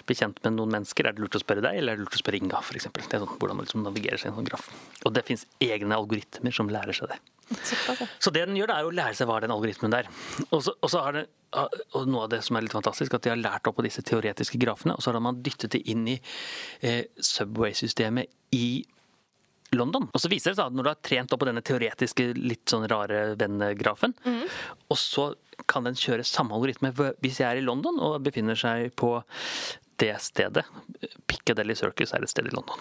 bli 0.08 0.18
kjent 0.18 0.42
med 0.44 0.58
noen 0.58 0.76
mennesker, 0.76 1.08
er 1.08 1.16
det 1.16 1.24
lurt 1.24 1.38
å 1.38 1.42
spørre 1.42 1.64
deg, 1.64 1.80
eller 1.80 1.94
er 1.94 2.00
det 2.00 2.06
lurt 2.06 2.18
å 2.18 2.22
spørre 2.22 2.40
Inga, 2.42 2.60
f.eks. 2.60 2.90
Det 2.92 3.08
er 3.08 3.24
sånn 3.24 3.34
hvordan 3.34 3.58
man 3.58 3.66
liksom 3.66 3.84
navigerer 3.86 4.20
seg 4.20 4.30
i 4.30 4.32
en 4.34 4.38
sånn 4.42 4.48
graf. 4.50 4.68
Og 5.08 5.16
det 5.16 5.24
fins 5.26 5.46
egne 5.64 5.96
algoritmer 5.96 6.54
som 6.54 6.70
lærer 6.72 6.96
seg 6.96 7.12
det. 7.14 7.18
Så 8.20 8.30
det 8.34 8.44
den 8.44 8.58
gjør, 8.58 8.68
det 8.68 8.76
er 8.76 8.88
å 8.88 8.92
lære 8.92 9.16
seg 9.16 9.28
hva 9.28 9.38
er 9.38 9.46
den 9.46 9.54
algoritmen 9.54 9.94
der. 9.94 10.10
Og 10.52 10.60
så, 10.64 11.00
har 11.00 11.16
det, 11.16 11.24
og 11.56 12.04
noe 12.10 12.26
av 12.26 12.32
det 12.34 12.42
som 12.44 12.58
er 12.58 12.66
litt 12.66 12.76
fantastisk, 12.76 13.16
at 13.16 13.24
de 13.24 13.32
har 13.32 13.40
lært 13.40 13.70
opp 13.70 13.78
på 13.78 13.86
disse 13.86 14.04
teoretiske 14.04 14.60
grafene, 14.60 14.96
og 14.96 15.04
så 15.04 15.14
har 15.14 15.24
man 15.24 15.40
dyttet 15.44 15.72
det 15.76 15.82
inn 15.88 16.04
i 16.12 16.18
eh, 16.84 17.08
Subway-systemet 17.16 18.28
i 18.56 18.68
London. 19.76 20.08
Og 20.12 20.22
så 20.22 20.30
viser 20.32 20.52
det 20.52 20.58
seg 20.60 20.70
at 20.70 20.76
når 20.76 20.86
du 20.86 20.90
har 20.92 21.02
trent 21.04 21.34
opp 21.34 21.42
på 21.42 21.48
denne 21.50 21.64
teoretiske, 21.64 22.30
litt 22.38 22.64
sånn 22.70 22.86
rare 22.90 23.34
vennegrafen, 23.40 24.14
og 24.88 24.98
så 25.00 25.30
kan 25.68 25.84
den 25.88 25.98
kjøre 25.98 26.24
samme 26.26 26.54
algoritme 26.54 26.92
hvis 26.94 27.40
jeg 27.42 27.48
er 27.48 27.60
i 27.60 27.64
London 27.66 27.98
og 27.98 28.22
befinner 28.22 28.58
seg 28.58 28.92
på 28.98 29.16
det 29.98 30.14
stedet. 30.22 30.64
Piccadilly 31.26 31.74
Circus 31.74 32.12
er 32.14 32.22
et 32.22 32.30
sted 32.30 32.46
i 32.48 32.52
London. 32.54 32.78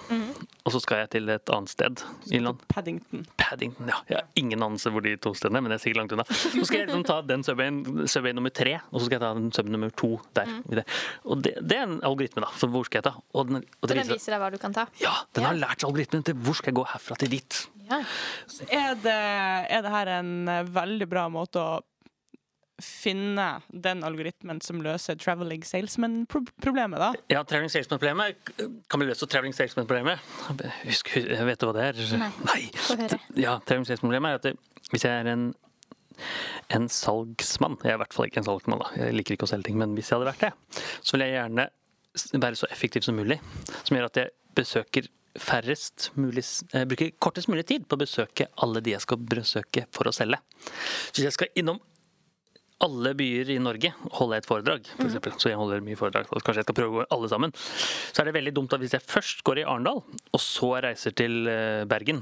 Og 0.66 0.74
så 0.76 0.82
skal 0.84 1.02
jeg 1.04 1.10
til 1.16 1.32
et 1.34 1.52
annet 1.54 1.72
sted 1.72 2.04
i 2.30 2.40
London. 2.40 2.62
Paddington. 2.70 3.26
Paddington, 3.42 3.90
ja. 3.90 3.98
Jeg 4.10 4.20
har 4.20 4.28
ingen 4.40 4.64
anelse 4.64 4.92
hvor 4.94 5.06
de 5.06 5.16
to 5.22 5.34
stedene 5.38 5.60
er, 5.60 5.66
men 5.66 5.74
det 5.74 5.80
er 5.80 5.84
sikkert 5.86 6.02
langt 6.04 6.16
unna. 6.18 6.28
Så 6.30 6.66
skal 6.68 6.84
jeg 6.84 6.90
liksom 6.90 7.06
ta 7.08 7.20
den 7.26 7.46
subwayen, 7.48 7.82
subway 8.12 8.36
nummer 8.38 8.54
tre, 8.54 8.78
og 8.92 9.00
så 9.00 9.08
skal 9.08 9.18
jeg 9.18 9.26
ta 9.26 9.32
den 9.40 9.50
subway 9.56 9.76
nummer 9.78 9.94
to 10.04 10.12
der. 10.38 10.52
Mm. 10.52 10.62
det. 10.80 10.86
Og 11.26 11.44
det, 11.46 11.56
det 11.66 11.80
er 11.80 11.88
en 11.88 11.98
algoritme, 12.06 12.46
da. 12.46 12.52
Så 12.60 12.70
hvor 12.72 12.86
skal 12.88 13.02
jeg 13.02 13.10
ta? 13.10 13.16
Og 13.34 13.50
den, 13.50 13.66
og 13.66 13.90
det 13.90 13.98
den 13.98 14.04
viser, 14.04 14.22
viser 14.22 14.38
deg 14.38 14.46
hva 14.46 14.54
du 14.54 14.62
kan 14.62 14.78
ta? 14.78 14.88
ja, 15.02 15.16
den 15.36 15.48
har 15.48 15.58
lært 15.58 15.82
seg 15.82 15.90
algoritmen 15.90 16.26
til 16.28 16.38
hvor 16.38 16.58
skal 16.60 16.74
jeg 16.74 16.80
gå 16.82 16.88
herfra 16.94 17.20
til 17.24 17.34
dit. 17.34 17.62
Ja. 17.88 18.02
Er 18.68 18.98
det, 19.00 19.20
er 19.74 19.86
det 19.86 19.94
her 19.94 20.18
en 20.18 20.34
eh, 20.52 20.66
veldig 20.76 21.08
bra 21.10 21.28
måte 21.32 21.64
å 21.64 21.78
finne 22.84 23.46
den 23.74 24.04
algoritmen 24.06 24.60
som 24.62 24.82
løser 24.86 25.18
traveling 25.18 25.64
salesman-problemet, 25.66 27.00
da? 27.02 27.10
Ja, 27.34 27.42
traveling 27.48 27.72
salesman-problemet 27.74 28.52
kan 28.88 29.02
bli 29.02 29.08
løst 29.10 29.26
av 29.26 29.32
traveling 29.34 29.56
salesman-problemet. 29.58 30.22
Husk, 30.86 31.16
vet 31.18 31.62
du 31.62 31.68
hva 31.70 31.74
det 31.78 31.88
er? 31.88 32.04
Nei. 32.22 32.30
Nei. 32.46 32.62
Ja, 33.40 33.58
traveling 33.66 33.88
salesman-problemet 33.90 34.36
er 34.36 34.42
at 34.42 34.46
det, 34.46 34.84
hvis 34.94 35.08
jeg 35.08 35.24
er 35.24 35.32
en, 35.34 35.50
en 36.74 36.88
salgsmann 36.92 37.76
Jeg 37.84 37.94
er 37.94 37.98
i 37.98 38.02
hvert 38.04 38.16
fall 38.16 38.30
ikke 38.30 38.42
en 38.44 38.50
salgsmann, 38.50 38.86
da. 38.86 38.94
Jeg 39.02 39.18
liker 39.18 39.38
ikke 39.38 39.50
å 39.50 39.52
selge 39.52 39.72
ting, 39.72 39.82
men 39.82 39.98
hvis 39.98 40.12
jeg 40.12 40.20
hadde 40.20 40.32
vært 40.32 40.48
det, 40.48 40.82
så 41.02 41.18
vil 41.18 41.26
jeg 41.26 41.38
gjerne 41.40 41.70
være 42.38 42.58
så 42.58 42.70
effektiv 42.74 43.06
som 43.06 43.18
mulig. 43.18 43.40
Som 43.84 43.98
gjør 43.98 44.10
at 44.12 44.22
jeg 44.22 44.36
besøker 44.58 45.10
færrest 45.38 46.08
mulig 46.18 46.42
eh, 46.74 46.86
Bruker 46.90 47.12
kortest 47.22 47.50
mulig 47.52 47.68
tid 47.70 47.86
på 47.86 47.98
å 47.98 48.02
besøke 48.02 48.48
alle 48.64 48.82
de 48.82 48.96
jeg 48.96 49.04
skal 49.04 49.22
besøke 49.22 49.86
for 49.94 50.10
å 50.10 50.16
selge. 50.16 50.40
Så 51.12 51.20
hvis 51.20 51.28
jeg 51.28 51.36
skal 51.36 51.62
innom 51.62 51.82
alle 52.86 53.14
byer 53.18 53.50
i 53.56 53.58
Norge 53.64 53.90
holder 54.20 54.38
et 54.38 54.46
foredrag, 54.50 54.86
for 54.98 55.08
eksempel, 55.08 55.34
så 55.42 55.50
jeg 55.50 55.58
holder 55.58 55.82
mye 55.82 55.98
foredrag, 55.98 56.28
så 56.30 56.42
kanskje 56.46 56.62
jeg 56.62 56.68
skal 56.68 56.78
prøve 56.78 56.92
å 56.92 56.98
gå 57.00 57.06
alle 57.16 57.30
sammen, 57.32 57.54
så 57.58 58.22
er 58.22 58.30
det 58.30 58.36
veldig 58.38 58.54
dumt 58.54 58.76
at 58.78 58.84
hvis 58.84 58.94
jeg 58.94 59.02
først 59.02 59.42
går 59.48 59.64
i 59.64 59.66
Arendal, 59.66 60.04
og 60.06 60.42
så 60.44 60.70
reiser 60.86 61.16
til 61.18 61.48
eh, 61.50 61.86
Bergen, 61.90 62.22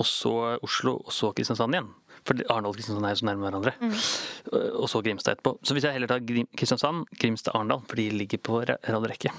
og 0.00 0.08
så 0.08 0.32
Oslo, 0.64 0.96
og 1.06 1.12
så 1.14 1.30
Kristiansand 1.36 1.76
igjen 1.76 1.90
For 2.26 2.38
Arendal 2.50 2.72
og 2.72 2.76
Kristiansand 2.78 3.06
er 3.06 3.12
jo 3.12 3.20
så 3.20 3.26
nærme 3.28 3.44
hverandre. 3.44 3.72
Mm. 3.78 3.92
Og 4.80 4.88
så 4.90 5.02
Grimstad 5.04 5.36
etterpå. 5.36 5.52
Så 5.62 5.74
hvis 5.76 5.84
jeg 5.86 5.94
heller 5.94 6.10
tar 6.10 6.22
Kristiansand, 6.56 7.04
Grimstad, 7.20 7.54
Arendal, 7.54 7.82
for 7.86 8.00
de 8.00 8.06
ligger 8.14 8.40
på 8.42 8.60
ra- 8.66 8.78
rad 8.88 8.98
og 9.04 9.10
rekke, 9.12 9.30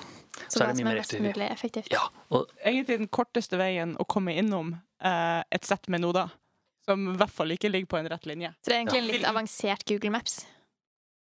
Så, 0.48 0.60
så 0.60 0.64
er 0.64 0.72
det 0.74 0.86
mye 0.86 1.02
er 1.04 1.26
mer 1.26 1.44
effektivt. 1.50 1.92
Ja, 1.92 2.06
og 2.30 2.52
Egentlig 2.64 3.00
den 3.02 3.10
korteste 3.12 3.58
veien 3.60 3.96
å 4.00 4.06
komme 4.08 4.36
innom 4.40 4.76
eh, 5.02 5.42
et 5.52 5.66
sett 5.68 5.90
med 5.92 6.04
noder, 6.06 6.32
som 6.88 7.10
i 7.14 7.18
hvert 7.20 7.32
fall 7.34 7.52
ikke 7.56 7.72
ligger 7.72 7.90
på 7.96 8.00
en 8.02 8.10
rett 8.14 8.26
linje. 8.30 8.54
Så 8.62 8.70
det 8.72 8.76
er 8.78 8.82
egentlig 8.84 9.02
en 9.04 9.12
litt 9.12 9.28
avansert 9.30 9.86
Google 9.90 10.12
Maps. 10.18 10.42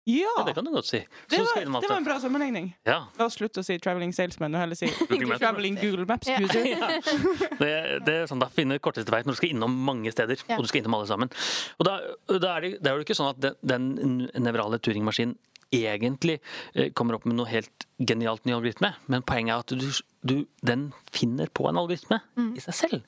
Ja! 0.05 0.29
ja, 0.37 0.43
det 0.45 0.53
kan 0.53 0.65
du 0.67 0.69
godt 0.71 0.85
si. 0.85 0.99
Det 1.29 1.39
var, 1.39 1.63
det 1.81 1.89
var 1.89 1.97
en 1.97 2.05
bra 2.05 2.19
sammenligning. 2.21 2.67
Ja, 2.85 2.99
La 3.17 3.25
oss 3.25 3.39
slutte 3.39 3.63
å 3.63 3.65
si 3.65 3.77
'traveling 3.81 4.13
salesman' 4.13 4.53
og 4.53 4.61
heller 4.61 4.77
si 4.77 4.85
Google 5.09 5.39
'traveling 5.41 5.79
Google 5.81 6.05
Maps 6.05 6.27
Ja. 6.29 6.37
user'. 6.37 6.77
det, 7.63 7.71
det 8.05 8.13
er 8.13 8.29
sånn 8.29 8.43
da 8.43 8.47
finner 8.53 8.77
korteste 8.77 9.09
vei 9.09 9.23
når 9.25 9.33
du 9.33 9.39
skal 9.41 9.49
innom 9.55 9.73
mange 9.87 10.11
steder, 10.13 10.37
Ja. 10.47 10.59
og 10.59 10.63
du 10.63 10.69
skal 10.69 10.83
innom 10.83 10.99
alle 10.99 11.09
sammen. 11.09 11.33
Og 11.79 11.89
da, 11.89 11.97
da 12.37 12.53
er 12.57 12.61
det, 12.61 12.71
det 12.83 12.91
er 12.91 12.99
jo 12.99 13.05
ikke 13.07 13.17
sånn 13.17 13.33
at 13.33 13.41
den, 13.41 13.89
den 13.97 14.45
nevrale 14.45 14.77
Turing-maskinen 14.77 15.35
egentlig 15.73 16.37
eh, 16.75 16.91
kommer 16.93 17.17
opp 17.17 17.25
med 17.25 17.35
noe 17.39 17.49
helt 17.49 17.87
genialt 17.97 18.45
ny 18.45 18.53
algoritme, 18.53 18.93
men 19.11 19.25
poenget 19.25 19.55
er 19.55 19.65
at 19.65 19.73
du, 19.73 19.89
du, 20.21 20.35
den 20.61 20.91
finner 21.11 21.49
på 21.49 21.65
en 21.69 21.81
algoritme 21.81 22.21
i 22.55 22.61
seg 22.63 22.77
selv. 22.77 23.01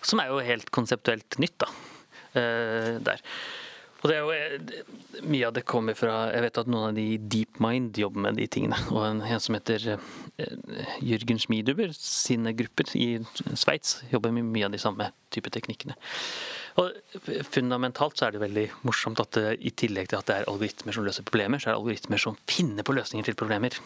Som 0.00 0.20
er 0.24 0.32
jo 0.32 0.40
helt 0.44 0.72
konseptuelt 0.74 1.36
nytt, 1.38 1.58
da. 1.60 1.68
Uh, 2.34 2.96
der. 3.04 3.20
Og 4.04 4.10
det 4.10 4.16
er 4.18 4.20
jo, 4.20 4.32
eh, 4.36 5.22
Mye 5.24 5.46
av 5.48 5.54
det 5.56 5.64
kommer 5.64 5.96
fra 5.96 6.28
Jeg 6.34 6.42
vet 6.44 6.58
at 6.60 6.68
noen 6.68 6.90
av 6.90 6.96
de 6.96 7.04
i 7.14 7.18
DeepMind 7.18 7.96
jobber 7.96 8.20
med 8.26 8.36
de 8.36 8.46
tingene. 8.46 8.76
Og 8.92 9.00
en, 9.06 9.22
en 9.24 9.40
som 9.40 9.56
heter 9.56 9.80
Jørgen 9.94 10.74
Jürgen 11.00 11.40
Schmieduber, 11.40 11.94
sine 11.96 12.52
grupper 12.58 12.90
i 12.98 13.22
Sveits 13.54 14.02
jobber 14.10 14.34
med 14.34 14.50
mye 14.50 14.66
av 14.66 14.74
de 14.74 14.82
samme 14.82 15.08
type 15.32 15.52
teknikkene. 15.54 15.96
Og 16.82 16.90
fundamentalt 17.54 18.18
så 18.18 18.26
er 18.26 18.34
det 18.34 18.42
veldig 18.42 18.64
morsomt 18.82 19.22
at 19.22 19.36
det, 19.38 19.58
i 19.62 19.70
tillegg 19.70 20.10
til 20.10 20.18
at 20.18 20.28
det 20.28 20.38
er 20.40 20.48
algoritmer 20.50 20.96
som 20.96 21.06
løser 21.06 21.26
problemer, 21.26 21.62
så 21.62 21.70
er 21.70 21.76
det 21.76 21.80
algoritmer 21.80 22.20
som 22.20 22.38
finner 22.50 22.86
på 22.86 22.96
løsninger 22.98 23.30
til 23.30 23.38
problemer. 23.38 23.78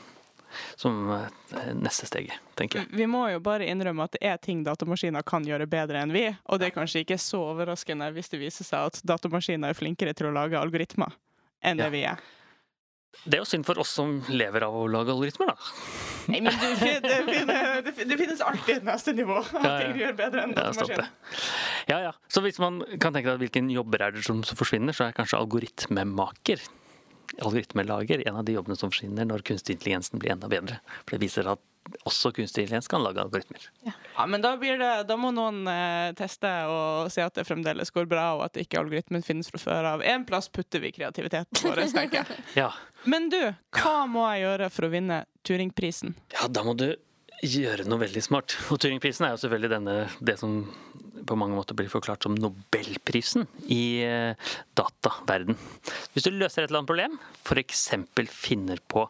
Som 0.80 1.10
eh, 1.12 1.72
neste 1.76 2.08
steget, 2.08 2.38
tenker 2.58 2.82
jeg. 2.82 2.90
Vi 2.96 3.06
må 3.10 3.26
jo 3.32 3.40
bare 3.44 3.66
innrømme 3.68 4.06
at 4.08 4.16
det 4.16 4.22
er 4.30 4.40
ting 4.42 4.64
datamaskiner 4.66 5.22
kan 5.26 5.44
gjøre 5.46 5.66
bedre 5.70 6.00
enn 6.02 6.14
vi, 6.14 6.24
og 6.48 6.58
det 6.62 6.70
er 6.70 6.76
kanskje 6.78 7.04
ikke 7.04 7.18
så 7.20 7.42
overraskende 7.52 8.08
hvis 8.16 8.32
det 8.32 8.40
viser 8.42 8.64
seg 8.68 8.88
at 8.92 9.00
datamaskiner 9.06 9.70
er 9.72 9.78
flinkere 9.78 10.14
til 10.16 10.30
å 10.30 10.34
lage 10.34 10.58
algoritmer 10.60 11.14
enn 11.62 11.78
Ja. 11.78 11.84
det 11.88 11.92
vi 11.96 12.02
er. 12.08 12.18
Det 13.24 13.34
er 13.38 13.40
jo 13.40 13.48
synd 13.48 13.64
for 13.66 13.80
oss 13.82 13.90
som 13.96 14.18
lever 14.30 14.62
av 14.62 14.74
å 14.78 14.84
lage 14.86 15.10
algoritmer, 15.10 15.48
da. 15.50 15.56
Nei, 16.28 16.42
men 16.44 16.52
det, 16.52 16.68
finnes, 16.78 18.04
det, 18.06 18.16
finnes 18.20 18.42
alltid 18.44 18.76
et 18.76 18.84
neste 18.86 19.14
nivå 19.16 19.38
av 19.40 19.48
Ja, 19.56 19.62
ja. 19.72 19.78
ting 19.80 19.94
du 19.96 20.02
gjør 20.02 20.12
bedre 20.18 20.42
enn 20.44 20.52
stopp 20.76 20.92
Ja, 21.88 21.98
ja. 22.04 22.12
Så 22.28 22.42
hvis 22.44 22.60
man 22.62 22.82
kan 23.00 23.16
tenke 23.16 23.32
deg 23.32 23.40
hvilken 23.46 23.70
jobber 23.72 24.04
er 24.06 24.12
det 24.14 24.22
som 24.26 24.44
som 24.46 24.60
forsvinner, 24.60 24.94
så 24.94 25.08
er 25.08 25.16
kanskje 25.16 25.40
algoritmemaker, 25.40 26.62
algoritmelager, 27.38 28.22
en 28.28 28.36
av 28.40 28.44
de 28.46 28.54
jobbene 28.56 28.76
som 28.78 28.92
forsvinner 28.92 29.28
når 29.28 29.44
kunstig 29.48 29.76
intelligensen 29.76 30.20
blir 30.22 30.34
enda 30.34 30.48
bedre. 30.50 30.80
For 31.04 31.16
det 31.16 31.26
viser 31.26 31.50
at 31.52 31.64
også 32.04 32.32
kunstig 32.36 32.64
intelligens 32.66 32.88
kan 32.90 33.00
lage 33.00 33.22
algoritmer. 33.22 33.64
Ja, 33.86 34.26
men 34.28 34.42
da, 34.44 34.52
blir 34.60 34.76
det, 34.80 34.90
da 35.08 35.16
må 35.16 35.30
noen 35.32 35.62
eh, 35.72 36.10
teste 36.18 36.50
og 36.68 37.08
se 37.12 37.24
at 37.24 37.38
det 37.38 37.46
fremdeles 37.48 37.92
går 37.94 38.08
bra, 38.10 38.26
og 38.36 38.44
at 38.48 38.60
ikke 38.60 38.80
algoritmen 38.82 39.24
finnes 39.24 39.48
fra 39.48 39.60
før 39.62 39.90
av. 39.94 40.04
En 40.04 40.26
plass 40.28 40.50
putter 40.52 40.82
vi 40.84 40.92
kreativiteten 40.96 41.62
vår, 41.64 41.84
tenker 41.94 42.22
jeg. 42.24 42.44
Ja. 42.64 42.72
Men 43.08 43.28
du, 43.32 43.40
hva 43.78 43.98
må 44.10 44.24
jeg 44.34 44.42
gjøre 44.44 44.68
for 44.74 44.88
å 44.88 44.92
vinne 44.92 45.22
Turingprisen? 45.46 46.16
ja, 46.34 46.48
da 46.50 46.64
må 46.66 46.74
du 46.76 46.90
gjøre 47.46 47.84
noe 47.86 48.02
veldig 48.02 48.22
smart. 48.24 48.56
Og 48.74 48.80
Turingprisen 48.82 49.28
er 49.28 49.36
jo 49.36 49.40
selvfølgelig 49.44 49.70
denne, 49.76 49.96
det 50.20 50.34
som 50.40 50.56
på 51.28 51.36
mange 51.38 51.56
måter 51.56 51.76
blir 51.76 51.90
forklart 51.92 52.24
som 52.24 52.36
nobelprisen 52.38 53.46
i 53.68 54.00
eh, 54.06 54.52
dataverden. 54.78 55.58
Hvis 56.14 56.26
du 56.26 56.32
løser 56.32 56.64
et 56.64 56.70
eller 56.70 56.82
annet 56.82 56.90
problem, 56.90 57.18
f.eks. 57.44 57.84
finner 58.32 58.80
på 58.88 59.06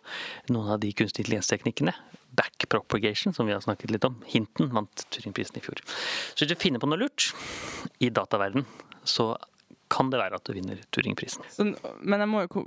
noen 0.52 0.74
av 0.74 0.82
de 0.82 0.92
kunstig 0.96 1.24
intelligensteknikkene, 1.24 1.94
backpropagation, 2.38 3.34
som 3.34 3.48
vi 3.48 3.54
har 3.54 3.62
snakket 3.64 3.94
litt 3.94 4.06
om, 4.06 4.18
Hinten 4.28 4.70
vant 4.74 5.06
Turingprisen 5.14 5.58
i 5.58 5.64
fjor. 5.64 5.80
Så 6.34 6.44
hvis 6.44 6.52
du 6.52 6.58
finner 6.60 6.82
på 6.82 6.90
noe 6.90 7.00
lurt 7.00 7.30
i 8.04 8.10
dataverden, 8.14 8.66
så 9.08 9.32
kan 9.88 10.12
det 10.12 10.20
være 10.20 10.38
at 10.38 10.46
du 10.46 10.54
vinner 10.56 10.82
Turingprisen. 10.94 11.46
Men 12.02 12.22
jeg 12.24 12.30
må 12.30 12.44
jo 12.44 12.66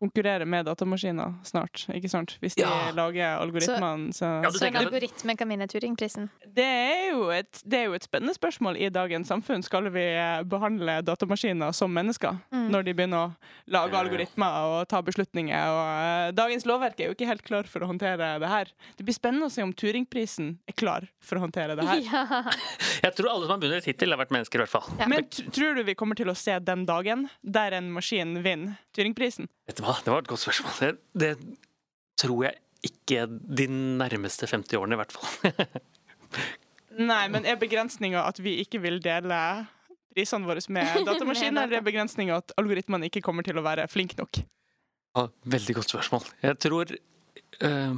konkurrere 0.00 0.46
med 0.48 0.64
datamaskiner 0.66 1.34
snart, 1.44 1.84
ikke 1.94 2.08
sant? 2.10 2.38
Hvis 2.40 2.54
de 2.56 2.62
Ja. 2.64 2.90
lager 2.96 3.36
algoritmene. 3.40 4.12
Så, 4.16 4.24
Ja, 4.42 4.50
Så 4.50 4.66
en 4.66 4.76
algoritme 4.76 5.36
kan 5.36 5.48
vinne 5.48 5.66
Turingprisen. 5.68 6.30
det, 6.54 6.64
er 6.64 7.10
jo 7.12 7.28
et, 7.30 7.62
det 7.66 7.78
er 7.78 7.84
jo 7.90 7.92
et 7.94 8.02
spennende 8.08 8.34
spørsmål 8.34 8.76
i 8.80 8.88
dagens 8.88 9.28
samfunn. 9.28 9.62
Skal 9.62 9.90
vi 9.90 10.00
eh, 10.00 10.42
behandle 10.42 11.02
datamaskiner 11.04 11.72
som 11.74 11.92
mennesker 11.92 12.38
Mm. 12.52 12.70
når 12.70 12.84
de 12.84 12.94
begynner 12.94 13.28
å 13.28 13.36
lage 13.68 13.92
algoritmer 13.94 14.80
og 14.80 14.88
ta 14.88 15.02
beslutninger? 15.02 15.66
Og, 15.68 16.30
uh, 16.30 16.32
dagens 16.32 16.64
lovverk 16.64 16.98
er 17.00 17.06
jo 17.10 17.14
ikke 17.14 17.26
helt 17.28 17.42
klar 17.44 17.64
for 17.68 17.80
å 17.80 17.86
håndtere 17.90 18.38
det 18.40 18.48
her. 18.48 18.66
Det 18.96 19.04
blir 19.04 19.14
spennende 19.14 19.46
å 19.46 19.50
se 19.50 19.62
om 19.62 19.72
Turingprisen 19.72 20.58
er 20.68 20.72
klar 20.72 21.08
for 21.20 21.36
å 21.36 21.40
håndtere 21.46 21.76
det 21.76 21.84
her. 21.86 22.00
Ja. 22.10 22.42
Jeg 23.02 23.14
tror 23.16 23.28
alle 23.30 23.46
som 23.46 23.60
har 23.60 23.60
vunnet 23.68 23.84
hittil, 23.84 24.10
har 24.10 24.18
vært 24.18 24.30
mennesker, 24.32 24.60
i 24.60 24.64
hvert 24.64 24.72
fall. 24.72 24.88
Ja. 24.98 25.06
Men 25.06 25.24
tror 25.28 25.74
du 25.76 25.82
vi 25.84 25.94
kommer 25.94 26.16
til 26.16 26.26
å 26.30 26.36
se 26.36 26.58
den 26.58 26.86
dagen 26.86 27.28
der 27.44 27.72
en 27.72 27.90
maskin 27.92 28.42
vinner 28.42 28.78
Turingprisen? 28.96 29.48
Vet 29.70 29.78
du 29.78 29.84
hva, 29.86 29.94
det 30.02 30.10
var 30.10 30.24
et 30.24 30.30
godt 30.30 30.42
spørsmål. 30.42 30.96
Det, 31.14 31.34
tror 32.18 32.46
jeg 32.48 32.58
ikke 32.90 33.26
de 33.30 33.66
nærmeste 33.70 34.48
50 34.50 34.80
årene, 34.80 34.96
i 34.96 35.00
hvert 35.00 35.14
fall. 35.14 35.80
Nei, 37.10 37.26
men 37.30 37.46
er 37.46 37.60
begrensninga 37.60 38.24
at 38.26 38.40
vi 38.42 38.58
ikke 38.64 38.80
vil 38.82 38.98
dele 39.04 39.38
prisene 40.10 40.48
våre 40.48 40.62
med 40.74 41.04
datamaskiner, 41.08 41.68
eller 41.68 41.78
er 41.78 41.86
begrensninga 41.86 42.40
at 42.42 42.56
algoritmene 42.60 43.06
ikke 43.06 43.22
kommer 43.22 43.46
til 43.46 43.60
å 43.60 43.64
være 43.66 43.86
flinke 43.92 44.18
nok? 44.18 44.42
Ja, 45.16 45.28
veldig 45.54 45.76
godt 45.78 45.94
spørsmål. 45.94 46.26
Jeg 46.42 46.58
tror 46.62 46.90
uh, 47.62 47.94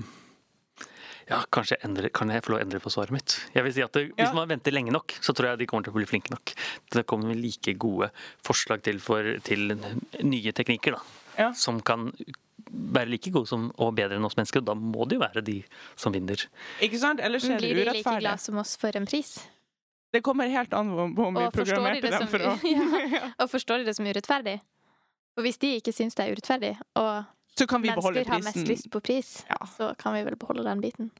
Ja, 1.28 1.40
kanskje 1.54 1.78
jeg 1.78 1.88
endrer, 1.88 2.12
kan 2.12 2.32
jeg 2.32 2.44
få 2.44 2.54
lov 2.54 2.60
å 2.60 2.66
endre 2.66 2.82
på 2.84 2.92
svaret 2.92 3.14
mitt? 3.14 3.38
Jeg 3.56 3.64
vil 3.64 3.74
si 3.78 3.86
at 3.86 3.96
det, 3.96 4.04
Ja. 4.10 4.26
Hvis 4.26 4.36
man 4.36 4.52
venter 4.52 4.76
lenge 4.76 4.92
nok, 4.92 5.16
så 5.24 5.32
tror 5.32 5.54
jeg 5.54 5.62
de 5.62 5.70
kommer 5.70 5.88
til 5.88 5.94
å 5.94 5.98
bli 6.00 6.08
flinke 6.10 6.34
nok. 6.34 6.54
Det 6.92 7.06
kommer 7.08 7.38
like 7.38 7.76
gode 7.80 8.10
forslag 8.44 8.84
til, 8.84 9.00
for, 9.00 9.34
til 9.46 9.72
nye 9.72 10.56
teknikker, 10.56 10.98
da. 10.98 11.21
Ja. 11.38 11.52
Som 11.56 11.80
kan 11.80 12.10
være 12.72 13.10
like 13.12 13.30
gode 13.32 13.48
som, 13.50 13.70
og 13.78 13.94
bedre 13.96 14.16
enn 14.16 14.24
oss 14.24 14.36
mennesker. 14.38 14.62
og 14.62 14.68
Da 14.70 14.74
må 14.78 15.06
det 15.08 15.18
jo 15.18 15.24
være 15.24 15.42
de 15.44 15.58
som 15.96 16.14
vinner. 16.14 16.46
Ikke 16.84 17.00
sant? 17.00 17.20
Ellers 17.20 17.44
er 17.44 17.58
det 17.58 17.72
Blir 17.72 17.84
de 17.84 17.98
like 17.98 18.18
glad 18.20 18.40
som 18.40 18.60
oss 18.62 18.76
for 18.80 18.96
en 18.96 19.06
pris? 19.08 19.36
Det 20.12 20.20
kommer 20.22 20.48
helt 20.52 20.74
an 20.76 20.90
på 21.16 21.26
om 21.26 21.34
vi 21.34 21.44
de 21.46 21.50
programmerte 21.56 22.02
det 22.04 22.10
dem 22.12 22.20
som, 22.20 22.28
for 22.28 22.44
å 22.44 22.56
ja, 23.16 23.30
og 23.40 23.48
forstår 23.50 23.80
de 23.80 23.88
det 23.88 23.96
som 23.96 24.06
urettferdig? 24.08 24.58
Og 25.38 25.46
hvis 25.46 25.56
de 25.62 25.70
ikke 25.80 25.94
syns 25.96 26.16
det 26.18 26.26
er 26.26 26.34
urettferdig, 26.36 26.72
og 27.00 27.24
Så 27.56 27.66
kan 27.68 27.82
vi 27.82 27.88
mennesker 27.88 28.28
har 28.28 28.42
mest 28.44 28.68
lyst 28.68 28.90
på 28.92 29.00
pris, 29.00 29.44
Ja. 29.48 29.56
så 29.76 29.94
kan 29.98 30.12
vi 30.16 30.24
vel 30.24 30.36
beholde 30.36 30.64
den 30.68 30.80
biten. 30.84 31.10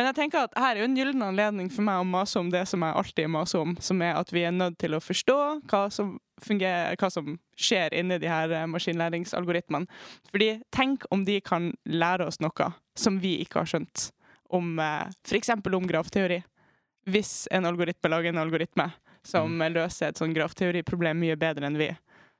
Men 0.00 0.06
jeg 0.08 0.16
tenker 0.16 0.46
at 0.46 0.54
her 0.56 0.78
er 0.78 0.80
jo 0.80 0.86
en 0.88 0.94
gyllen 0.96 1.22
anledning 1.26 1.66
for 1.68 1.84
meg 1.84 2.00
å 2.00 2.04
mase 2.08 2.40
om 2.40 2.48
det 2.48 2.62
som 2.70 2.80
jeg 2.86 2.96
alltid 2.96 3.26
maser 3.28 3.60
om, 3.60 3.74
som 3.84 4.00
er 4.00 4.14
at 4.16 4.30
vi 4.32 4.46
er 4.48 4.54
nødt 4.56 4.78
til 4.80 4.94
å 4.96 5.00
forstå 5.04 5.34
hva 5.68 5.80
som 5.92 6.14
fungerer, 6.40 6.96
hva 6.96 7.10
som 7.12 7.34
skjer 7.60 7.92
inni 8.00 8.16
de 8.22 8.30
her 8.30 8.48
eh, 8.56 8.64
maskinlæringsalgoritmene. 8.72 9.84
Fordi 10.32 10.48
tenk 10.72 11.04
om 11.12 11.26
de 11.28 11.36
kan 11.44 11.68
lære 11.84 12.30
oss 12.30 12.40
noe 12.40 12.70
som 12.96 13.18
vi 13.20 13.34
ikke 13.44 13.60
har 13.60 13.68
skjønt, 13.74 14.06
om 14.48 14.72
eh, 14.80 15.12
f.eks. 15.28 15.52
om 15.60 15.90
grafteori. 15.92 16.40
Hvis 17.12 17.44
en 17.52 17.68
algoritme 17.68 18.08
lager 18.14 18.32
en 18.32 18.40
algoritme 18.40 18.88
som 19.26 19.60
løser 19.68 20.14
et 20.14 20.22
sånn 20.22 20.32
grafteoriproblem 20.32 21.20
mye 21.26 21.36
bedre 21.36 21.68
enn 21.68 21.76
vi, 21.76 21.90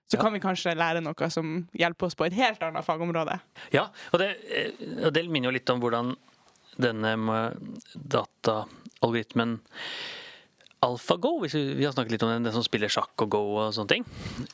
så 0.08 0.16
Ja. 0.16 0.24
kan 0.24 0.32
vi 0.32 0.40
kanskje 0.40 0.72
lære 0.80 1.04
noe 1.04 1.28
som 1.30 1.68
hjelper 1.76 2.08
oss 2.08 2.16
på 2.16 2.24
et 2.24 2.32
helt 2.40 2.64
annet 2.64 2.88
fagområde. 2.88 3.36
Ja, 3.76 3.90
og 4.14 4.18
det, 4.24 4.32
eh, 4.48 4.72
og 5.04 5.12
det 5.12 5.28
minner 5.28 5.52
jo 5.52 5.58
litt 5.60 5.68
om 5.76 5.84
hvordan 5.84 6.16
denne 6.80 7.14
dataalgoritmen 7.94 9.58
AlphaGo, 10.80 11.34
hvis 11.42 11.54
vi, 11.58 11.62
vi 11.76 11.84
har 11.84 11.92
snakket 11.92 12.14
litt 12.14 12.22
om 12.24 12.30
den, 12.32 12.46
den 12.46 12.54
som 12.56 12.64
spiller 12.64 12.88
sjakk 12.88 13.12
og 13.26 13.28
go 13.34 13.40
og 13.60 13.74
sånne 13.76 13.90
ting. 13.98 14.04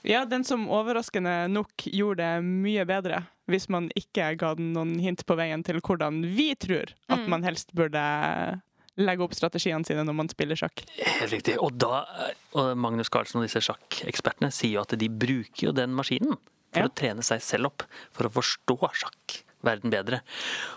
Ja, 0.03 0.25
den 0.27 0.43
som 0.47 0.65
overraskende 0.75 1.45
nok 1.53 1.85
gjorde 1.87 2.25
det 2.25 2.47
mye 2.49 2.83
bedre, 2.89 3.21
hvis 3.47 3.69
man 3.71 3.87
ikke 3.95 4.33
ga 4.41 4.51
den 4.59 4.73
noen 4.75 4.97
hint 4.99 5.23
på 5.29 5.37
veien 5.39 5.63
til 5.67 5.79
hvordan 5.79 6.25
vi 6.35 6.49
tror 6.59 6.91
at 7.07 7.21
Mm. 7.23 7.29
man 7.31 7.47
helst 7.47 7.71
burde 7.79 8.03
legge 8.99 9.23
opp 9.23 9.35
strategiene 9.39 9.87
sine 9.87 10.03
når 10.09 10.15
man 10.19 10.29
spiller 10.33 10.57
sjakk. 10.59 10.83
Helt 10.99 11.31
riktig. 11.31 11.55
Og 11.63 11.77
da, 11.79 12.03
og 12.59 12.75
Magnus 12.81 13.11
Carlsen 13.13 13.39
og 13.39 13.47
disse 13.47 13.61
sjakkekspertene 13.63 14.51
sier 14.51 14.81
jo 14.81 14.83
at 14.83 14.97
de 14.99 15.09
bruker 15.09 15.69
jo 15.69 15.73
den 15.77 15.95
maskinen 15.95 16.35
for 16.73 16.83
Ja. 16.83 16.89
å 16.89 16.95
trene 16.97 17.23
seg 17.23 17.39
selv 17.41 17.67
opp, 17.71 17.85
for 18.11 18.27
å 18.27 18.33
forstå 18.35 18.75
sjakkverden 19.67 19.91
bedre. 19.91 20.23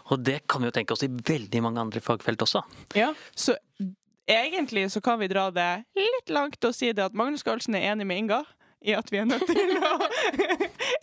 Og 0.09 0.19
det 0.23 0.41
kan 0.47 0.61
vi 0.61 0.69
jo 0.69 0.75
tenke 0.75 0.93
oss 0.93 1.05
i 1.05 1.09
veldig 1.09 1.61
mange 1.61 1.81
andre 1.81 2.01
fagfelt 2.01 2.41
også. 2.41 2.63
Ja, 2.97 3.13
så 3.35 3.55
egentlig 4.27 4.91
så 4.91 5.01
kan 5.01 5.19
vi 5.19 5.29
dra 5.29 5.49
det 5.51 5.83
litt 5.95 6.29
langt 6.29 6.63
og 6.65 6.75
si 6.75 6.91
det 6.93 7.09
at 7.09 7.13
Magnus 7.17 7.43
Carlsen 7.43 7.75
er 7.75 7.91
enig 7.91 8.07
med 8.07 8.23
Inga 8.23 8.43
i 8.81 8.93
at 8.95 9.09
vi 9.11 9.19
er 9.19 9.27
nødt 9.27 9.43
til 9.43 9.75
å 9.83 9.95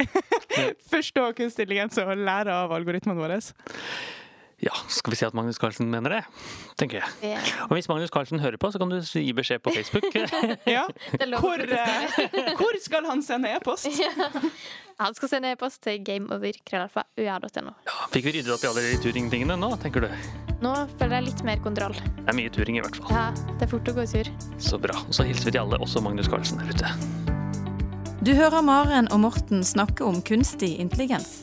forstå 0.93 1.33
kunstig 1.37 1.67
intelligens 1.67 1.99
og 2.01 2.15
lære 2.17 2.55
av 2.55 2.73
algoritmene 2.73 3.21
våre. 3.21 3.41
Ja, 4.65 4.73
skal 4.89 5.13
vi 5.13 5.17
si 5.21 5.25
at 5.27 5.35
Magnus 5.37 5.59
Carlsen 5.61 5.91
mener 5.93 6.15
det? 6.15 6.23
Tenker 6.81 7.03
jeg. 7.03 7.11
Yeah. 7.21 7.49
Og 7.69 7.77
hvis 7.77 7.89
Magnus 7.91 8.11
Carlsen 8.13 8.41
hører 8.41 8.57
på, 8.57 8.71
så 8.73 8.81
kan 8.81 8.89
du 8.89 8.97
gi 9.05 9.33
beskjed 9.37 9.61
på 9.61 9.75
Facebook. 9.77 10.09
Ja. 10.67 10.87
Hvor, 11.41 11.61
eh, 11.61 12.55
hvor 12.57 12.79
skal 12.81 13.05
han 13.07 13.23
sende 13.23 13.51
e-post? 13.53 13.87
Han 14.99 15.15
skal 15.15 15.29
sende 15.29 15.51
e-post 15.53 15.83
til 15.85 16.01
gameover.ua.no. 16.05 17.73
Ja, 17.85 17.97
fikk 18.15 18.29
vi 18.31 18.33
ryddet 18.39 18.55
opp 18.55 18.65
i 18.65 18.71
alle 18.71 18.85
de 18.87 19.01
turing-tingene 19.05 19.59
nå, 19.61 19.69
tenker 19.83 20.07
du? 20.07 20.09
Nå 20.65 20.73
føler 20.97 21.19
jeg 21.19 21.27
litt 21.29 21.43
mer 21.45 21.61
kontroll. 21.65 21.97
Det 21.99 22.25
er 22.33 22.39
mye 22.39 22.53
turing 22.53 22.81
i 22.81 22.85
hvert 22.85 22.97
fall. 22.97 23.13
Ja, 23.13 23.27
det 23.59 23.69
er 23.69 23.73
fort 23.75 23.93
å 23.93 23.97
gå 23.99 24.07
tur. 24.09 24.31
Så 24.57 24.81
bra. 24.81 24.97
Og 25.05 25.13
så 25.19 25.29
hilser 25.29 25.51
vi 25.51 25.57
til 25.59 25.63
alle, 25.67 25.81
også 25.85 26.01
Magnus 26.05 26.33
Carlsen 26.33 26.63
der 26.63 26.73
ute. 26.73 26.95
Du 28.25 28.33
hører 28.35 28.65
Maren 28.65 29.13
og 29.13 29.21
Morten 29.29 29.61
snakke 29.69 30.07
om 30.09 30.23
kunstig 30.25 30.79
intelligens. 30.81 31.43